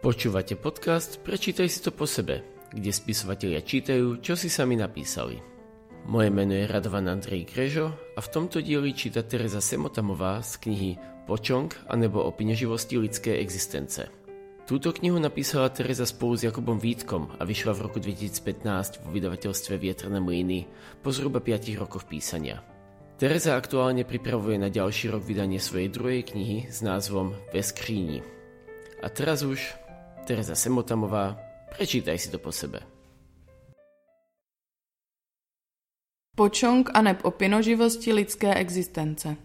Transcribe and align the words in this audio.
Počúvate 0.00 0.56
podcast 0.56 1.20
Prečítaj 1.20 1.68
si 1.68 1.84
to 1.84 1.92
po 1.92 2.08
sebe, 2.08 2.40
kde 2.72 2.88
spisovatelia 2.88 3.60
čítajú, 3.60 4.24
čo 4.24 4.32
si 4.32 4.48
sami 4.48 4.72
napísali. 4.72 5.36
Moje 6.08 6.32
meno 6.32 6.56
je 6.56 6.64
Radovan 6.64 7.04
Andrej 7.04 7.44
Krežo 7.44 7.92
a 8.16 8.24
v 8.24 8.30
tomto 8.32 8.64
dieli 8.64 8.96
číta 8.96 9.20
Teresa 9.20 9.60
Semotamová 9.60 10.40
z 10.40 10.56
knihy 10.64 10.90
Počong 11.28 11.68
anebo 11.92 12.24
o 12.24 12.32
pineživosti 12.32 12.96
lidskej 12.96 13.44
existence. 13.44 14.08
Túto 14.64 14.88
knihu 14.96 15.20
napísala 15.20 15.68
Teresa 15.68 16.08
spolu 16.08 16.32
s 16.32 16.48
Jakubom 16.48 16.80
Vítkom 16.80 17.36
a 17.36 17.44
vyšla 17.44 17.76
v 17.76 17.84
roku 17.84 18.00
2015 18.00 19.04
vo 19.04 19.12
vydavateľstve 19.12 19.76
Vietrné 19.76 20.16
mlyny 20.16 20.64
po 21.04 21.12
zhruba 21.12 21.44
5 21.44 21.76
rokoch 21.76 22.08
písania. 22.08 22.64
Teresa 23.20 23.52
aktuálne 23.52 24.08
pripravuje 24.08 24.56
na 24.56 24.72
ďalší 24.72 25.12
rok 25.12 25.28
vydanie 25.28 25.60
svojej 25.60 25.92
druhej 25.92 26.24
knihy 26.24 26.72
s 26.72 26.80
názvom 26.80 27.36
Ve 27.52 27.60
skříni. 27.60 28.24
A 29.00 29.08
teraz 29.08 29.44
už 29.44 29.60
Tereza 30.26 30.54
Semotamová, 30.54 31.36
prečítaj 31.76 32.18
si 32.18 32.28
to 32.30 32.38
po 32.38 32.52
sebe. 32.52 32.84
Počong 36.36 36.90
a 36.94 37.02
neb 37.02 37.24
o 37.24 37.30
pinoživosti 37.30 38.12
lidské 38.12 38.54
existence. 38.54 39.36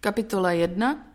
Kapitola 0.00 0.52
1 0.52 1.06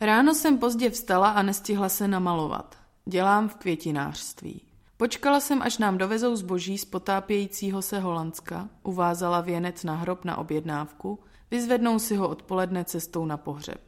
Ráno 0.00 0.34
jsem 0.34 0.58
pozdě 0.58 0.90
vstala 0.90 1.30
a 1.30 1.42
nestihla 1.42 1.88
se 1.88 2.08
namalovat. 2.08 2.76
Dělám 3.04 3.48
v 3.48 3.54
květinářství. 3.54 4.62
Počkala 4.96 5.40
jsem, 5.40 5.62
až 5.62 5.78
nám 5.78 5.98
dovezou 5.98 6.36
zboží 6.36 6.78
z 6.78 6.84
potápějícího 6.84 7.82
se 7.82 8.00
Holandska, 8.00 8.68
uvázala 8.82 9.40
věnec 9.40 9.84
na 9.84 9.94
hrob 9.94 10.24
na 10.24 10.36
objednávku, 10.36 11.18
vyzvednou 11.50 11.98
si 11.98 12.16
ho 12.16 12.28
odpoledne 12.28 12.84
cestou 12.84 13.26
na 13.26 13.36
pohřeb. 13.36 13.87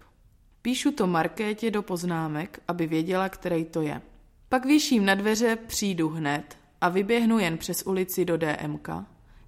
Píšu 0.63 0.93
to 0.93 1.07
Markétě 1.07 1.71
do 1.71 1.83
poznámek, 1.83 2.61
aby 2.69 2.87
věděla, 2.87 3.29
který 3.29 3.65
to 3.65 3.83
je. 3.83 4.03
Pak 4.49 4.65
věším 4.65 5.05
na 5.05 5.15
dveře 5.15 5.57
přijdu 5.57 6.09
hned 6.09 6.59
a 6.81 6.89
vyběhnu 6.89 7.39
jen 7.39 7.59
přes 7.59 7.83
ulici 7.87 8.25
do 8.25 8.37
DMK, 8.37 8.89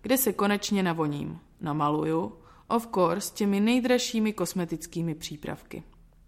kde 0.03 0.17
se 0.17 0.33
konečně 0.33 0.83
navoním. 0.83 1.39
Namaluju, 1.61 2.33
of 2.69 2.89
course, 2.95 3.35
těmi 3.35 3.61
nejdražšími 3.61 4.33
kosmetickými 4.33 5.15
přípravky. 5.15 5.83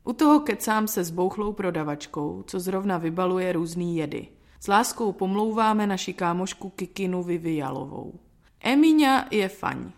U 0.05 0.13
toho 0.13 0.41
kecám 0.41 0.89
se 0.89 1.05
s 1.05 1.11
bouchlou 1.11 1.53
prodavačkou, 1.53 2.45
co 2.47 2.61
zrovna 2.61 2.99
vybaluje 2.99 3.53
různý 3.53 3.97
jedy. 3.97 4.29
S 4.61 4.69
láskou 4.69 5.13
pomlouváme 5.13 5.87
naši 5.87 6.13
kámošku 6.13 6.71
Kikinu 6.71 7.23
Vivialovou. 7.23 8.21
Emíňa 8.61 9.29
je 9.31 9.49
faň. 9.49 9.91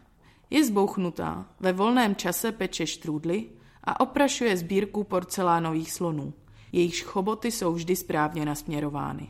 Je 0.51 0.65
zbouchnutá, 0.65 1.47
ve 1.61 1.73
volném 1.73 2.17
čase 2.17 2.53
peče 2.53 2.87
štrůdly 2.87 3.47
a 3.87 4.01
oprašuje 4.01 4.57
sbírku 4.57 5.05
porcelánových 5.05 5.93
slonů. 5.93 6.33
Jejichž 6.73 7.03
choboty 7.03 7.53
jsou 7.53 7.73
vždy 7.73 7.97
správně 7.97 8.45
nasměrovány. 8.45 9.29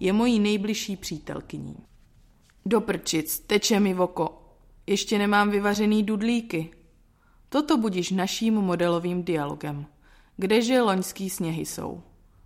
Je 0.00 0.12
mojí 0.12 0.40
nejbližší 0.40 0.96
přítelkyní. 0.96 1.76
Do 2.66 2.80
prčic, 2.80 3.38
teče 3.38 3.80
mi 3.80 3.94
v 3.94 4.00
oko. 4.00 4.42
Ještě 4.86 5.18
nemám 5.18 5.50
vyvařený 5.50 6.02
dudlíky. 6.02 6.70
Toto 7.48 7.76
budíš 7.76 8.10
naším 8.10 8.54
modelovým 8.54 9.22
dialogem. 9.22 9.86
Kdeže 10.36 10.80
loňský 10.80 11.30
sněhy 11.30 11.66
jsou? 11.66 12.02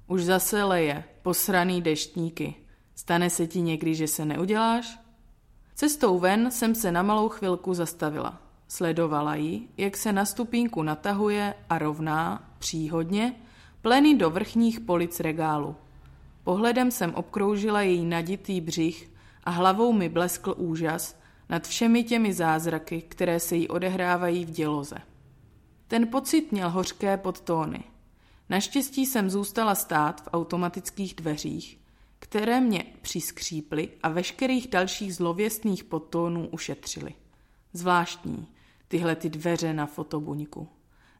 Už 0.06 0.24
zase 0.24 0.64
leje, 0.64 1.04
posraný 1.22 1.82
deštníky. 1.82 2.54
Stane 2.94 3.30
se 3.30 3.46
ti 3.46 3.60
někdy, 3.60 3.94
že 3.94 4.08
se 4.08 4.24
neuděláš? 4.24 4.98
Cestou 5.74 6.18
ven 6.18 6.50
jsem 6.50 6.74
se 6.74 6.92
na 6.92 7.02
malou 7.02 7.28
chvilku 7.28 7.74
zastavila. 7.74 8.45
Sledovala 8.68 9.34
ji, 9.34 9.68
jak 9.76 9.96
se 9.96 10.12
na 10.12 10.24
stupínku 10.24 10.82
natahuje 10.82 11.54
a 11.70 11.78
rovná, 11.78 12.50
příhodně, 12.58 13.34
pleny 13.82 14.14
do 14.14 14.30
vrchních 14.30 14.80
polic 14.80 15.20
regálu. 15.20 15.76
Pohledem 16.44 16.90
jsem 16.90 17.14
obkroužila 17.14 17.82
její 17.82 18.06
naditý 18.06 18.60
břich 18.60 19.10
a 19.44 19.50
hlavou 19.50 19.92
mi 19.92 20.08
bleskl 20.08 20.54
úžas 20.56 21.18
nad 21.48 21.66
všemi 21.66 22.04
těmi 22.04 22.32
zázraky, 22.32 23.02
které 23.02 23.40
se 23.40 23.56
jí 23.56 23.68
odehrávají 23.68 24.44
v 24.44 24.50
děloze. 24.50 24.96
Ten 25.88 26.08
pocit 26.08 26.52
měl 26.52 26.70
hořké 26.70 27.16
podtóny. 27.16 27.84
Naštěstí 28.48 29.06
jsem 29.06 29.30
zůstala 29.30 29.74
stát 29.74 30.20
v 30.20 30.28
automatických 30.32 31.14
dveřích, 31.14 31.78
které 32.18 32.60
mě 32.60 32.84
přiskříply 33.02 33.88
a 34.02 34.08
veškerých 34.08 34.68
dalších 34.68 35.14
zlověstných 35.14 35.84
podtónů 35.84 36.48
ušetřily. 36.48 37.14
Zvláštní, 37.72 38.46
tyhle 38.88 39.16
ty 39.16 39.30
dveře 39.30 39.74
na 39.74 39.86
fotobuňku. 39.86 40.68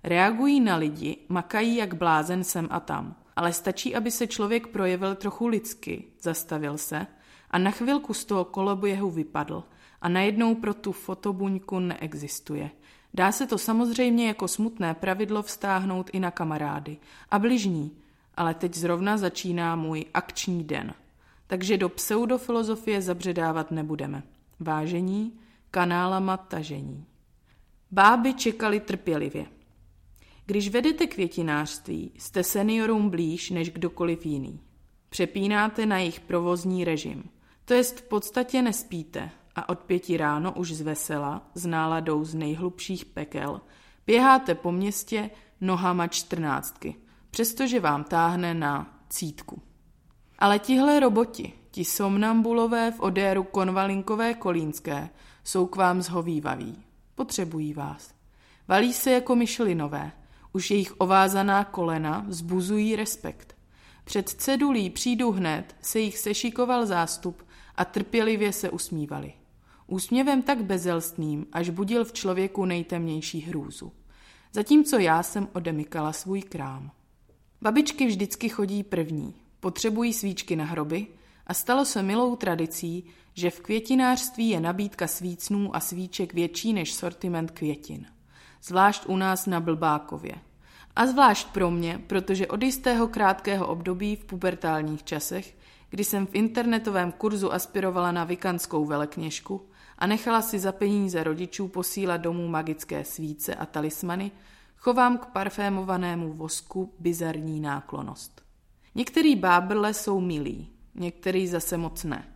Reagují 0.04 0.60
na 0.60 0.77
lidi, 0.77 1.16
makají 1.28 1.77
jak 1.77 1.94
blázen 1.94 2.44
sem 2.44 2.69
a 2.71 2.81
tam, 2.81 3.16
ale 3.37 3.53
stačí, 3.53 3.97
aby 3.97 4.10
se 4.10 4.27
člověk 4.27 4.66
projevil 4.66 5.15
trochu 5.15 5.47
lidsky, 5.47 6.05
zastavil 6.21 6.78
se 6.78 7.06
a 7.50 7.59
na 7.59 7.71
chvilku 7.71 8.15
z 8.15 8.25
toho 8.25 8.44
koloběhu 8.44 9.10
vypadl 9.10 9.65
a 10.00 10.09
najednou 10.09 10.55
pro 10.55 10.75
tu 10.75 10.93
fotobuňku 10.93 11.78
neexistuje. 11.78 12.71
Dá 13.15 13.32
se 13.32 13.47
to 13.47 13.59
samozřejmě 13.59 14.28
jako 14.28 14.49
smutné 14.49 14.94
pravidlo 14.94 15.43
vztáhnout 15.43 16.10
i 16.12 16.21
na 16.21 16.31
kamarády 16.31 16.97
a 17.31 17.38
bližní, 17.38 17.97
ale 18.34 18.55
teď 18.55 18.75
zrovna 18.75 19.16
začíná 19.16 19.76
můj 19.76 20.05
akční 20.15 20.65
den. 20.65 20.94
Takže 21.47 21.76
do 21.76 21.88
pseudofilozofie 21.88 23.03
zabředávat 23.03 23.71
nebudeme. 23.71 24.22
Vážení, 24.60 25.32
kanálama 25.71 26.37
tažení. 26.37 27.05
Báby 27.91 28.34
čekali 28.34 28.80
trpělivě. 28.80 29.47
Když 30.47 30.69
vedete 30.69 31.06
květinářství, 31.06 32.12
jste 32.19 32.42
seniorům 32.42 33.10
blíž 33.10 33.50
než 33.50 33.70
kdokoliv 33.70 34.26
jiný. 34.26 34.60
Přepínáte 35.08 35.86
na 35.86 35.98
jejich 35.98 36.20
provozní 36.20 36.84
režim. 36.84 37.25
To 37.64 37.75
jest 37.75 38.00
v 38.00 38.02
podstatě 38.02 38.62
nespíte 38.62 39.30
a 39.56 39.69
od 39.69 39.78
pěti 39.78 40.16
ráno 40.16 40.52
už 40.52 40.72
z 40.72 40.80
vesela, 40.80 41.50
s 41.54 41.66
náladou 41.66 42.25
z 42.25 42.34
nejhlubších 42.34 43.04
pekel, 43.04 43.60
běháte 44.06 44.54
po 44.54 44.72
městě 44.72 45.30
nohama 45.60 46.06
čtrnáctky, 46.06 46.96
přestože 47.30 47.80
vám 47.80 48.04
táhne 48.04 48.54
na 48.54 49.00
cítku. 49.08 49.62
Ale 50.38 50.58
tihle 50.58 51.00
roboti, 51.00 51.52
ti 51.70 51.84
somnambulové 51.84 52.91
v 52.91 53.00
odéru 53.00 53.42
konvalinkové 53.42 54.34
kolínské, 54.34 55.08
jsou 55.44 55.66
k 55.66 55.76
vám 55.76 56.02
zhovývaví. 56.02 56.85
Potřebují 57.16 57.75
vás. 57.75 58.15
Valí 58.69 58.93
se 58.93 59.10
jako 59.10 59.37
myšlinové. 59.37 60.12
Už 60.53 60.71
jejich 60.71 61.00
ovázaná 61.00 61.65
kolena 61.65 62.25
vzbuzují 62.28 62.97
respekt. 62.97 63.56
Před 64.04 64.28
cedulí 64.28 64.91
přijdu 64.91 65.31
hned 65.31 65.76
se 65.82 66.00
jich 66.00 66.19
sešikoval 66.19 66.87
zástup 66.87 67.43
a 67.76 67.84
trpělivě 67.84 68.53
se 68.53 68.71
usmívali. 68.71 69.32
Úsměvem 69.87 70.43
tak 70.43 70.65
bezelstným, 70.65 71.47
až 71.53 71.71
budil 71.71 72.05
v 72.05 72.12
člověku 72.12 72.65
nejtemnější 72.65 73.41
hrůzu. 73.41 73.93
Zatímco 74.53 74.99
já 74.99 75.22
jsem 75.22 75.49
odemykala 75.53 76.12
svůj 76.12 76.43
krám. 76.43 76.91
Babičky 77.62 78.06
vždycky 78.06 78.49
chodí 78.49 78.82
první, 78.82 79.34
potřebují 79.60 80.12
svíčky 80.12 80.56
na 80.56 80.65
hroby 80.65 81.06
a 81.46 81.54
stalo 81.54 81.84
se 81.84 82.02
milou 82.02 82.36
tradicí, 82.36 83.04
že 83.34 83.50
v 83.50 83.60
květinářství 83.60 84.48
je 84.48 84.60
nabídka 84.60 85.06
svícnů 85.06 85.76
a 85.76 85.80
svíček 85.80 86.34
větší 86.34 86.72
než 86.72 86.94
sortiment 86.94 87.50
květin. 87.50 88.06
Zvlášť 88.62 89.06
u 89.06 89.16
nás 89.16 89.46
na 89.46 89.60
Blbákově. 89.60 90.34
A 90.96 91.06
zvlášť 91.06 91.48
pro 91.48 91.70
mě, 91.70 92.00
protože 92.06 92.46
od 92.46 92.62
jistého 92.62 93.08
krátkého 93.08 93.66
období 93.66 94.16
v 94.16 94.24
pubertálních 94.24 95.04
časech, 95.04 95.56
kdy 95.90 96.04
jsem 96.04 96.26
v 96.26 96.34
internetovém 96.34 97.12
kurzu 97.12 97.52
aspirovala 97.52 98.12
na 98.12 98.24
vikanskou 98.24 98.84
velekněžku 98.84 99.68
a 99.98 100.06
nechala 100.06 100.42
si 100.42 100.58
za 100.58 100.72
peníze 100.72 101.24
rodičů 101.24 101.68
posílat 101.68 102.16
domů 102.16 102.48
magické 102.48 103.04
svíce 103.04 103.54
a 103.54 103.66
talismany, 103.66 104.30
chovám 104.76 105.18
k 105.18 105.26
parfémovanému 105.26 106.32
vosku 106.32 106.92
bizarní 106.98 107.60
náklonost. 107.60 108.42
Některý 108.94 109.37
bábrle 109.37 109.94
jsou 109.94 110.20
milí, 110.20 110.75
některý 110.98 111.48
zase 111.48 111.76
moc 111.76 112.04
ne. 112.04 112.28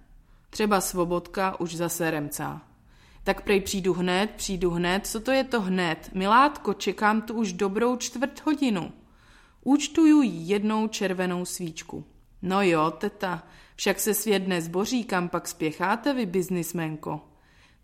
Třeba 0.50 0.80
svobodka 0.80 1.60
už 1.60 1.76
zase 1.76 2.10
remcá. 2.10 2.62
Tak 3.24 3.44
prej 3.44 3.60
přijdu 3.60 3.94
hned, 3.94 4.30
přijdu 4.36 4.70
hned, 4.70 5.06
co 5.06 5.20
to 5.20 5.30
je 5.30 5.44
to 5.44 5.60
hned? 5.60 6.10
Milátko, 6.14 6.74
čekám 6.74 7.22
tu 7.22 7.34
už 7.34 7.52
dobrou 7.52 7.96
čtvrt 7.96 8.46
hodinu. 8.46 8.92
Účtuju 9.64 10.22
jednou 10.24 10.88
červenou 10.88 11.44
svíčku. 11.44 12.04
No 12.42 12.62
jo, 12.62 12.90
teta, 12.90 13.42
však 13.76 14.00
se 14.00 14.14
svět 14.14 14.48
nezboří, 14.48 15.04
kam 15.04 15.28
pak 15.28 15.48
spěcháte 15.48 16.14
vy, 16.14 16.26
biznismenko? 16.26 17.20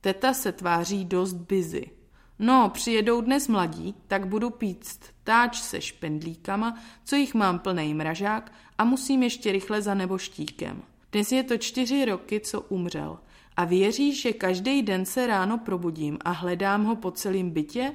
Teta 0.01 0.35
se 0.35 0.53
tváří 0.53 1.05
dost 1.05 1.33
busy. 1.33 1.91
No, 2.39 2.71
přijedou 2.75 3.21
dnes 3.21 3.49
mladí, 3.49 3.95
tak 4.09 4.27
budu 4.27 4.51
pít 4.51 4.85
táč 5.25 5.61
se 5.61 5.81
špendlíkama, 5.81 6.79
co 7.05 7.17
jich 7.17 7.35
mám 7.35 7.59
plný 7.59 7.95
mražák 7.95 8.53
a 8.79 8.85
musím 8.85 9.23
ještě 9.23 9.53
rychle 9.53 9.83
za 9.83 9.95
neboštíkem. 9.95 10.83
Dnes 11.13 11.33
je 11.33 11.43
to 11.43 11.59
čtyři 11.59 12.05
roky, 12.05 12.41
co 12.41 12.61
umřel. 12.61 13.19
A 13.57 13.65
věříš, 13.65 14.23
že 14.23 14.33
každý 14.33 14.83
den 14.83 15.05
se 15.05 15.27
ráno 15.27 15.59
probudím 15.59 16.19
a 16.21 16.31
hledám 16.31 16.85
ho 16.85 16.97
po 16.97 17.11
celém 17.11 17.51
bytě? 17.51 17.93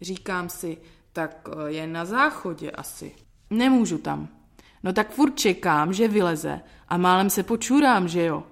Říkám 0.00 0.48
si, 0.48 0.78
tak 1.12 1.48
eh, 1.48 1.72
je 1.72 1.86
na 1.86 2.04
záchodě 2.04 2.70
asi. 2.70 3.14
Nemůžu 3.50 3.98
tam. 3.98 4.28
No 4.82 4.92
tak 4.92 5.10
furt 5.10 5.38
čekám, 5.38 5.92
že 5.92 6.08
vyleze 6.08 6.60
a 6.88 6.96
málem 6.96 7.30
se 7.30 7.42
počurám, 7.42 8.08
že 8.08 8.24
jo. 8.24 8.42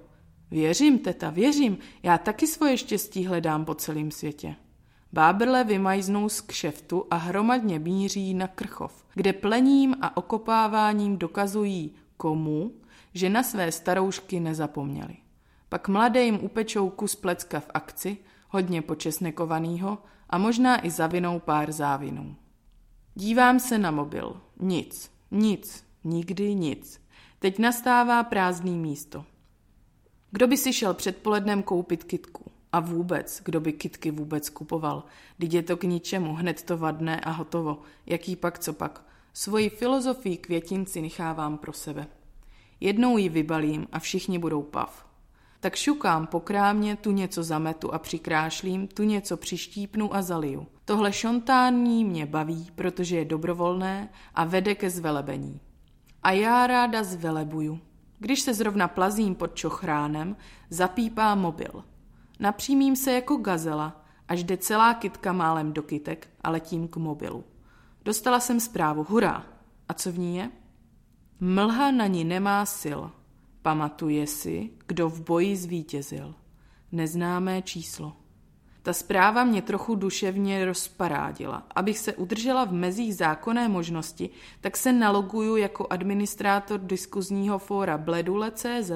Věřím, 0.50 0.98
teta, 0.98 1.30
věřím, 1.30 1.78
já 2.02 2.18
taky 2.18 2.46
svoje 2.46 2.76
štěstí 2.76 3.26
hledám 3.26 3.64
po 3.64 3.74
celém 3.74 4.10
světě. 4.10 4.54
Bábrle 5.12 5.64
vymajznou 5.64 6.28
z 6.28 6.40
kšeftu 6.40 7.06
a 7.10 7.16
hromadně 7.16 7.78
míří 7.78 8.34
na 8.34 8.48
Krchov, 8.48 9.04
kde 9.14 9.32
plením 9.32 9.96
a 10.00 10.16
okopáváním 10.16 11.16
dokazují 11.16 11.94
komu, 12.16 12.72
že 13.14 13.30
na 13.30 13.42
své 13.42 13.72
staroušky 13.72 14.40
nezapomněli. 14.40 15.16
Pak 15.68 15.88
mladé 15.88 16.24
jim 16.24 16.38
upečou 16.42 16.90
kus 16.90 17.14
plecka 17.14 17.60
v 17.60 17.70
akci, 17.74 18.16
hodně 18.48 18.82
počesnekovanýho 18.82 19.98
a 20.30 20.38
možná 20.38 20.86
i 20.86 20.90
zavinou 20.90 21.40
pár 21.40 21.72
závinů. 21.72 22.36
Dívám 23.14 23.60
se 23.60 23.78
na 23.78 23.90
mobil. 23.90 24.40
Nic, 24.60 25.10
nic, 25.30 25.84
nikdy 26.04 26.54
nic. 26.54 27.00
Teď 27.38 27.58
nastává 27.58 28.24
prázdný 28.24 28.78
místo. 28.78 29.24
Kdo 30.30 30.46
by 30.46 30.56
si 30.56 30.72
šel 30.72 30.94
předpolednem 30.94 31.62
koupit 31.62 32.04
kitku? 32.04 32.51
A 32.72 32.80
vůbec, 32.80 33.42
kdo 33.44 33.60
by 33.60 33.72
kitky 33.72 34.10
vůbec 34.10 34.50
kupoval? 34.50 35.04
Teď 35.38 35.54
je 35.54 35.62
to 35.62 35.76
k 35.76 35.84
ničemu, 35.84 36.34
hned 36.34 36.62
to 36.62 36.76
vadné 36.76 37.20
a 37.20 37.30
hotovo. 37.30 37.78
Jaký 38.06 38.36
pak, 38.36 38.58
co 38.58 38.72
pak? 38.72 39.04
Svoji 39.32 39.70
filozofii 39.70 40.36
květin 40.36 40.86
si 40.86 41.02
nechávám 41.02 41.58
pro 41.58 41.72
sebe. 41.72 42.06
Jednou 42.80 43.18
ji 43.18 43.28
vybalím 43.28 43.86
a 43.92 43.98
všichni 43.98 44.38
budou 44.38 44.62
pav. 44.62 45.06
Tak 45.60 45.76
šukám 45.76 46.26
po 46.26 46.40
krámě, 46.40 46.96
tu 46.96 47.10
něco 47.10 47.42
zametu 47.42 47.94
a 47.94 47.98
přikrášlím, 47.98 48.86
tu 48.86 49.02
něco 49.02 49.36
přištípnu 49.36 50.14
a 50.14 50.22
zaliju. 50.22 50.66
Tohle 50.84 51.12
šontání 51.12 52.04
mě 52.04 52.26
baví, 52.26 52.70
protože 52.74 53.16
je 53.16 53.24
dobrovolné 53.24 54.08
a 54.34 54.44
vede 54.44 54.74
ke 54.74 54.90
zvelebení. 54.90 55.60
A 56.22 56.30
já 56.30 56.66
ráda 56.66 57.02
zvelebuju. 57.02 57.80
Když 58.18 58.40
se 58.40 58.54
zrovna 58.54 58.88
plazím 58.88 59.34
pod 59.34 59.54
čochránem, 59.54 60.36
zapípá 60.70 61.34
mobil. 61.34 61.84
Napřímím 62.40 62.96
se 62.96 63.12
jako 63.12 63.36
gazela, 63.36 64.04
až 64.28 64.44
jde 64.44 64.56
celá 64.56 64.94
kytka 64.94 65.32
málem 65.32 65.72
do 65.72 65.82
kytek 65.82 66.28
a 66.40 66.50
letím 66.50 66.88
k 66.88 66.96
mobilu. 66.96 67.44
Dostala 68.04 68.40
jsem 68.40 68.60
zprávu, 68.60 69.06
hurá. 69.08 69.46
A 69.88 69.94
co 69.94 70.12
v 70.12 70.18
ní 70.18 70.36
je? 70.36 70.50
Mlha 71.40 71.90
na 71.90 72.06
ní 72.06 72.24
nemá 72.24 72.66
sil. 72.80 73.00
Pamatuje 73.62 74.26
si, 74.26 74.70
kdo 74.86 75.08
v 75.08 75.20
boji 75.20 75.56
zvítězil. 75.56 76.34
Neznámé 76.92 77.62
číslo. 77.62 78.16
Ta 78.82 78.92
zpráva 78.92 79.44
mě 79.44 79.62
trochu 79.62 79.94
duševně 79.94 80.64
rozparádila. 80.64 81.66
Abych 81.74 81.98
se 81.98 82.14
udržela 82.14 82.64
v 82.64 82.72
mezích 82.72 83.16
zákonné 83.16 83.68
možnosti, 83.68 84.30
tak 84.60 84.76
se 84.76 84.92
naloguju 84.92 85.56
jako 85.56 85.86
administrátor 85.90 86.80
diskuzního 86.80 87.58
fóra 87.58 87.98
bledule.cz 87.98 88.90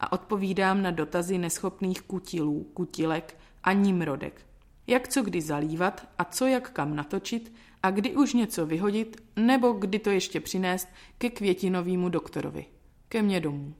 a 0.00 0.12
odpovídám 0.12 0.82
na 0.82 0.90
dotazy 0.90 1.38
neschopných 1.38 2.02
kutilů, 2.02 2.64
kutilek 2.74 3.36
a 3.64 3.72
nimrodek. 3.72 4.46
Jak 4.86 5.08
co 5.08 5.22
kdy 5.22 5.40
zalívat 5.40 6.08
a 6.18 6.24
co 6.24 6.46
jak 6.46 6.70
kam 6.70 6.96
natočit 6.96 7.52
a 7.82 7.90
kdy 7.90 8.16
už 8.16 8.34
něco 8.34 8.66
vyhodit 8.66 9.22
nebo 9.36 9.72
kdy 9.72 9.98
to 9.98 10.10
ještě 10.10 10.40
přinést 10.40 10.88
ke 11.18 11.30
květinovému 11.30 12.08
doktorovi. 12.08 12.66
Ke 13.08 13.22
mně 13.22 13.40
domů. 13.40 13.74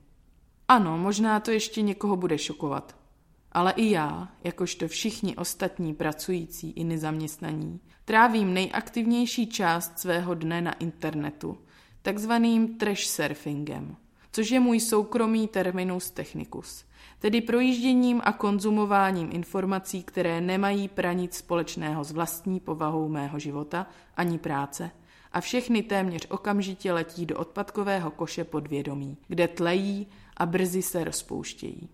Ano, 0.68 0.98
možná 0.98 1.40
to 1.40 1.50
ještě 1.50 1.82
někoho 1.82 2.16
bude 2.16 2.38
šokovat. 2.38 2.96
Ale 3.52 3.72
i 3.76 3.90
já, 3.90 4.28
jakožto 4.44 4.88
všichni 4.88 5.36
ostatní 5.36 5.94
pracující 5.94 6.70
i 6.70 6.84
nezaměstnaní, 6.84 7.80
trávím 8.04 8.54
nejaktivnější 8.54 9.46
část 9.46 9.98
svého 9.98 10.34
dne 10.34 10.60
na 10.60 10.72
internetu, 10.72 11.58
takzvaným 12.02 12.78
trash 12.78 13.06
surfingem, 13.06 13.96
což 14.32 14.50
je 14.50 14.60
můj 14.60 14.80
soukromý 14.80 15.48
terminus 15.48 16.10
technicus, 16.10 16.84
tedy 17.18 17.40
projížděním 17.40 18.20
a 18.24 18.32
konzumováním 18.32 19.28
informací, 19.32 20.02
které 20.02 20.40
nemají 20.40 20.88
pranic 20.88 21.36
společného 21.36 22.04
s 22.04 22.12
vlastní 22.12 22.60
povahou 22.60 23.08
mého 23.08 23.38
života 23.38 23.86
ani 24.16 24.38
práce, 24.38 24.90
a 25.32 25.40
všechny 25.40 25.82
téměř 25.82 26.26
okamžitě 26.30 26.92
letí 26.92 27.26
do 27.26 27.38
odpadkového 27.38 28.10
koše 28.10 28.44
podvědomí, 28.44 29.16
kde 29.28 29.48
tlejí 29.48 30.06
a 30.36 30.46
brzy 30.46 30.82
se 30.82 31.04
rozpouštějí. 31.04 31.88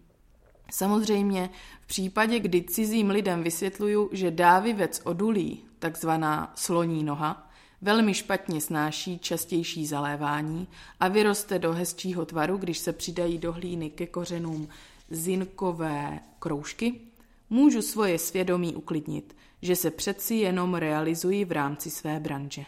Samozřejmě 0.71 1.51
v 1.81 1.87
případě, 1.87 2.41
kdy 2.41 2.63
cizím 2.63 3.11
lidem 3.11 3.43
vysvětluju, 3.43 4.11
že 4.13 4.31
dávivec 4.31 5.01
odulí, 5.05 5.65
takzvaná 5.79 6.53
sloní 6.57 7.05
noha, 7.05 7.51
velmi 7.85 8.15
špatně 8.15 8.61
snáší 8.61 9.19
častější 9.19 9.87
zalévání 9.87 10.69
a 11.01 11.09
vyroste 11.09 11.59
do 11.59 11.73
hezčího 11.73 12.25
tvaru, 12.25 12.57
když 12.57 12.79
se 12.79 12.93
přidají 12.93 13.39
do 13.39 13.53
hlíny 13.53 13.91
ke 13.91 14.07
kořenům 14.07 14.69
zinkové 15.11 16.21
kroužky, 16.39 17.01
můžu 17.51 17.83
svoje 17.83 18.19
svědomí 18.19 18.75
uklidnit, 18.75 19.37
že 19.63 19.77
se 19.77 19.91
přeci 19.91 20.35
jenom 20.35 20.75
realizují 20.75 21.45
v 21.45 21.53
rámci 21.53 21.91
své 21.91 22.21
branže. 22.21 22.65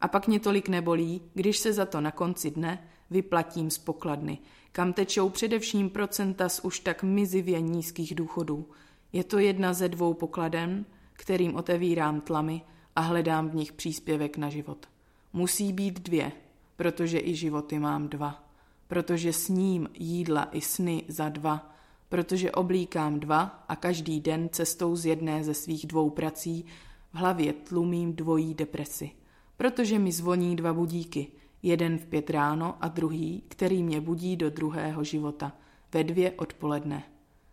A 0.00 0.08
pak 0.08 0.28
mě 0.28 0.40
tolik 0.40 0.68
nebolí, 0.68 1.22
když 1.34 1.58
se 1.58 1.72
za 1.72 1.86
to 1.86 2.00
na 2.00 2.10
konci 2.10 2.50
dne 2.50 2.88
vyplatím 3.10 3.70
z 3.70 3.78
pokladny, 3.78 4.38
kam 4.72 4.92
tečou 4.92 5.28
především 5.28 5.90
procenta 5.90 6.48
z 6.48 6.60
už 6.60 6.80
tak 6.80 7.02
mizivě 7.02 7.60
nízkých 7.60 8.14
důchodů. 8.14 8.68
Je 9.12 9.24
to 9.24 9.38
jedna 9.38 9.72
ze 9.72 9.88
dvou 9.88 10.14
pokladen, 10.14 10.84
kterým 11.12 11.56
otevírám 11.56 12.20
tlamy 12.20 12.62
a 12.96 13.00
hledám 13.00 13.50
v 13.50 13.54
nich 13.54 13.72
příspěvek 13.72 14.36
na 14.36 14.48
život. 14.48 14.86
Musí 15.32 15.72
být 15.72 16.00
dvě, 16.00 16.32
protože 16.76 17.20
i 17.20 17.34
životy 17.34 17.78
mám 17.78 18.08
dva. 18.08 18.44
Protože 18.88 19.32
sním 19.32 19.88
jídla 19.94 20.48
i 20.52 20.60
sny 20.60 21.04
za 21.08 21.28
dva. 21.28 21.72
Protože 22.08 22.52
oblíkám 22.52 23.20
dva 23.20 23.64
a 23.68 23.76
každý 23.76 24.20
den 24.20 24.48
cestou 24.52 24.96
z 24.96 25.06
jedné 25.06 25.44
ze 25.44 25.54
svých 25.54 25.86
dvou 25.86 26.10
prací 26.10 26.64
v 27.12 27.16
hlavě 27.16 27.52
tlumím 27.52 28.16
dvojí 28.16 28.54
depresi. 28.54 29.10
Protože 29.56 29.98
mi 29.98 30.12
zvoní 30.12 30.56
dva 30.56 30.72
budíky– 30.72 31.26
jeden 31.62 31.98
v 31.98 32.06
pět 32.06 32.30
ráno 32.30 32.76
a 32.80 32.88
druhý, 32.88 33.42
který 33.48 33.82
mě 33.82 34.00
budí 34.00 34.36
do 34.36 34.50
druhého 34.50 35.04
života, 35.04 35.52
ve 35.92 36.04
dvě 36.04 36.32
odpoledne. 36.32 37.02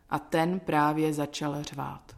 A 0.10 0.20
ten 0.20 0.60
právě 0.60 1.14
začal 1.14 1.64
řvát. 1.64 2.17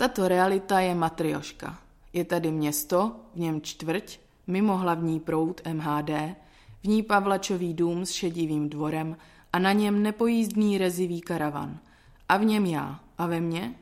Tato 0.00 0.28
realita 0.28 0.80
je 0.80 0.94
matrioška. 0.94 1.78
Je 2.12 2.24
tady 2.24 2.52
město, 2.52 3.16
v 3.34 3.38
něm 3.38 3.60
čtvrť, 3.60 4.18
mimo 4.46 4.76
hlavní 4.76 5.20
proud 5.20 5.60
MHD, 5.72 6.10
v 6.82 6.84
ní 6.84 7.02
Pavlačový 7.02 7.74
dům 7.74 8.06
s 8.06 8.10
šedivým 8.10 8.68
dvorem 8.68 9.16
a 9.52 9.58
na 9.58 9.72
něm 9.72 10.02
nepojízdný 10.02 10.78
rezivý 10.78 11.20
karavan. 11.20 11.78
A 12.28 12.36
v 12.36 12.44
něm 12.44 12.66
já. 12.66 13.00
A 13.18 13.26
ve 13.26 13.40
mně? 13.40 13.74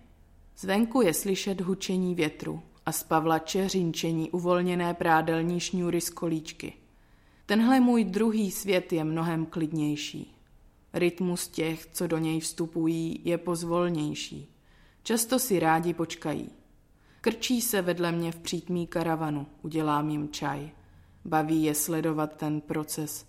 Zvenku 0.58 1.02
je 1.02 1.14
slyšet 1.14 1.60
hučení 1.60 2.14
větru, 2.14 2.62
a 2.86 2.92
z 2.92 3.02
pavlače 3.02 3.68
řinčení 3.68 4.30
uvolněné 4.30 4.94
prádelní 4.94 5.60
šňůry 5.60 6.00
z 6.00 6.10
kolíčky. 6.10 6.72
Tenhle 7.46 7.80
můj 7.80 8.04
druhý 8.04 8.50
svět 8.50 8.92
je 8.92 9.04
mnohem 9.04 9.46
klidnější. 9.46 10.34
Rytmus 10.92 11.48
těch, 11.48 11.86
co 11.86 12.06
do 12.06 12.18
něj 12.18 12.40
vstupují, 12.40 13.20
je 13.24 13.38
pozvolnější. 13.38 14.57
Často 15.08 15.38
si 15.38 15.60
rádi 15.60 15.94
počkají. 15.94 16.50
Krčí 17.20 17.60
se 17.60 17.82
vedle 17.82 18.12
mě 18.12 18.32
v 18.32 18.38
přítmí 18.38 18.86
karavanu, 18.86 19.46
udělám 19.62 20.10
jim 20.10 20.28
čaj. 20.28 20.70
Baví 21.24 21.62
je 21.62 21.74
sledovat 21.74 22.36
ten 22.36 22.60
proces. 22.60 23.26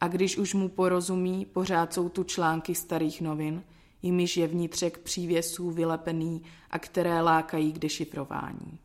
A 0.00 0.08
když 0.08 0.36
už 0.38 0.54
mu 0.54 0.68
porozumí, 0.68 1.46
pořád 1.46 1.94
jsou 1.94 2.08
tu 2.08 2.24
články 2.24 2.74
starých 2.74 3.20
novin, 3.20 3.62
jimiž 4.02 4.36
je 4.36 4.46
vnitřek 4.46 4.98
přívěsů 4.98 5.70
vylepený 5.70 6.42
a 6.70 6.78
které 6.78 7.20
lákají 7.20 7.72
k 7.72 7.78
dešifrování. 7.78 8.78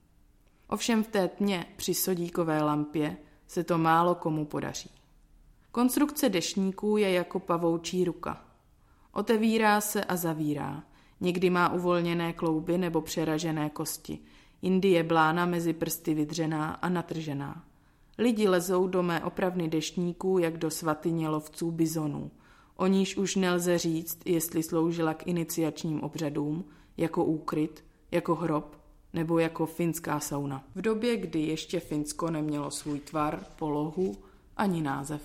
Ovšem 0.67 1.03
v 1.03 1.07
té 1.07 1.27
tmě 1.27 1.65
při 1.75 1.93
sodíkové 1.93 2.63
lampě 2.63 3.17
se 3.47 3.63
to 3.63 3.77
málo 3.77 4.15
komu 4.15 4.45
podaří. 4.45 4.91
Konstrukce 5.71 6.29
dešníků 6.29 6.97
je 6.97 7.11
jako 7.11 7.39
pavoučí 7.39 8.03
ruka. 8.03 8.45
Otevírá 9.11 9.81
se 9.81 10.03
a 10.03 10.15
zavírá. 10.15 10.83
Někdy 11.21 11.49
má 11.49 11.73
uvolněné 11.73 12.33
klouby 12.33 12.77
nebo 12.77 13.01
přeražené 13.01 13.69
kosti. 13.69 14.19
Jindy 14.61 14.87
je 14.87 15.03
blána 15.03 15.45
mezi 15.45 15.73
prsty 15.73 16.13
vydřená 16.13 16.71
a 16.71 16.89
natržená. 16.89 17.63
Lidi 18.17 18.47
lezou 18.47 18.87
do 18.87 19.03
mé 19.03 19.23
opravny 19.23 19.67
deštníků, 19.67 20.37
jak 20.37 20.57
do 20.57 20.69
svatyně 20.69 21.29
lovců 21.29 21.71
bizonů. 21.71 22.31
O 22.75 22.87
níž 22.87 23.17
už 23.17 23.35
nelze 23.35 23.77
říct, 23.77 24.19
jestli 24.25 24.63
sloužila 24.63 25.13
k 25.13 25.27
iniciačním 25.27 26.01
obřadům, 26.01 26.65
jako 26.97 27.23
úkryt, 27.23 27.83
jako 28.11 28.35
hrob 28.35 28.77
nebo 29.13 29.39
jako 29.39 29.65
finská 29.65 30.19
sauna. 30.19 30.63
V 30.75 30.81
době, 30.81 31.17
kdy 31.17 31.39
ještě 31.39 31.79
Finsko 31.79 32.31
nemělo 32.31 32.71
svůj 32.71 32.99
tvar, 32.99 33.45
polohu 33.55 34.15
ani 34.57 34.81
název. 34.81 35.21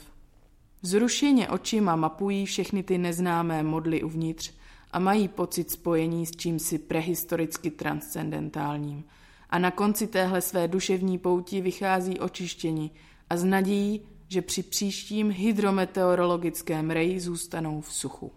Zrušeně 0.82 1.49
očima 1.49 1.97
mapují 1.97 2.47
všechny 2.47 2.82
ty 2.82 2.99
neznámé 2.99 3.62
modly 3.62 4.02
uvnitř 4.02 4.52
a 4.92 4.99
mají 4.99 5.28
pocit 5.28 5.70
spojení 5.70 6.26
s 6.26 6.30
čímsi 6.30 6.78
prehistoricky 6.78 7.70
transcendentálním. 7.70 9.04
A 9.50 9.59
na 9.59 9.70
konci 9.70 10.06
téhle 10.06 10.40
své 10.40 10.68
duševní 10.68 11.18
pouti 11.18 11.61
vychází 11.61 12.18
očištění 12.18 12.90
a 13.30 13.37
s 13.37 13.44
nadějí, 13.44 14.00
že 14.28 14.42
při 14.42 14.62
příštím 14.62 15.30
hydrometeorologickém 15.30 16.90
reji 16.90 17.20
zůstanou 17.20 17.80
v 17.80 17.92
suchu. 17.92 18.32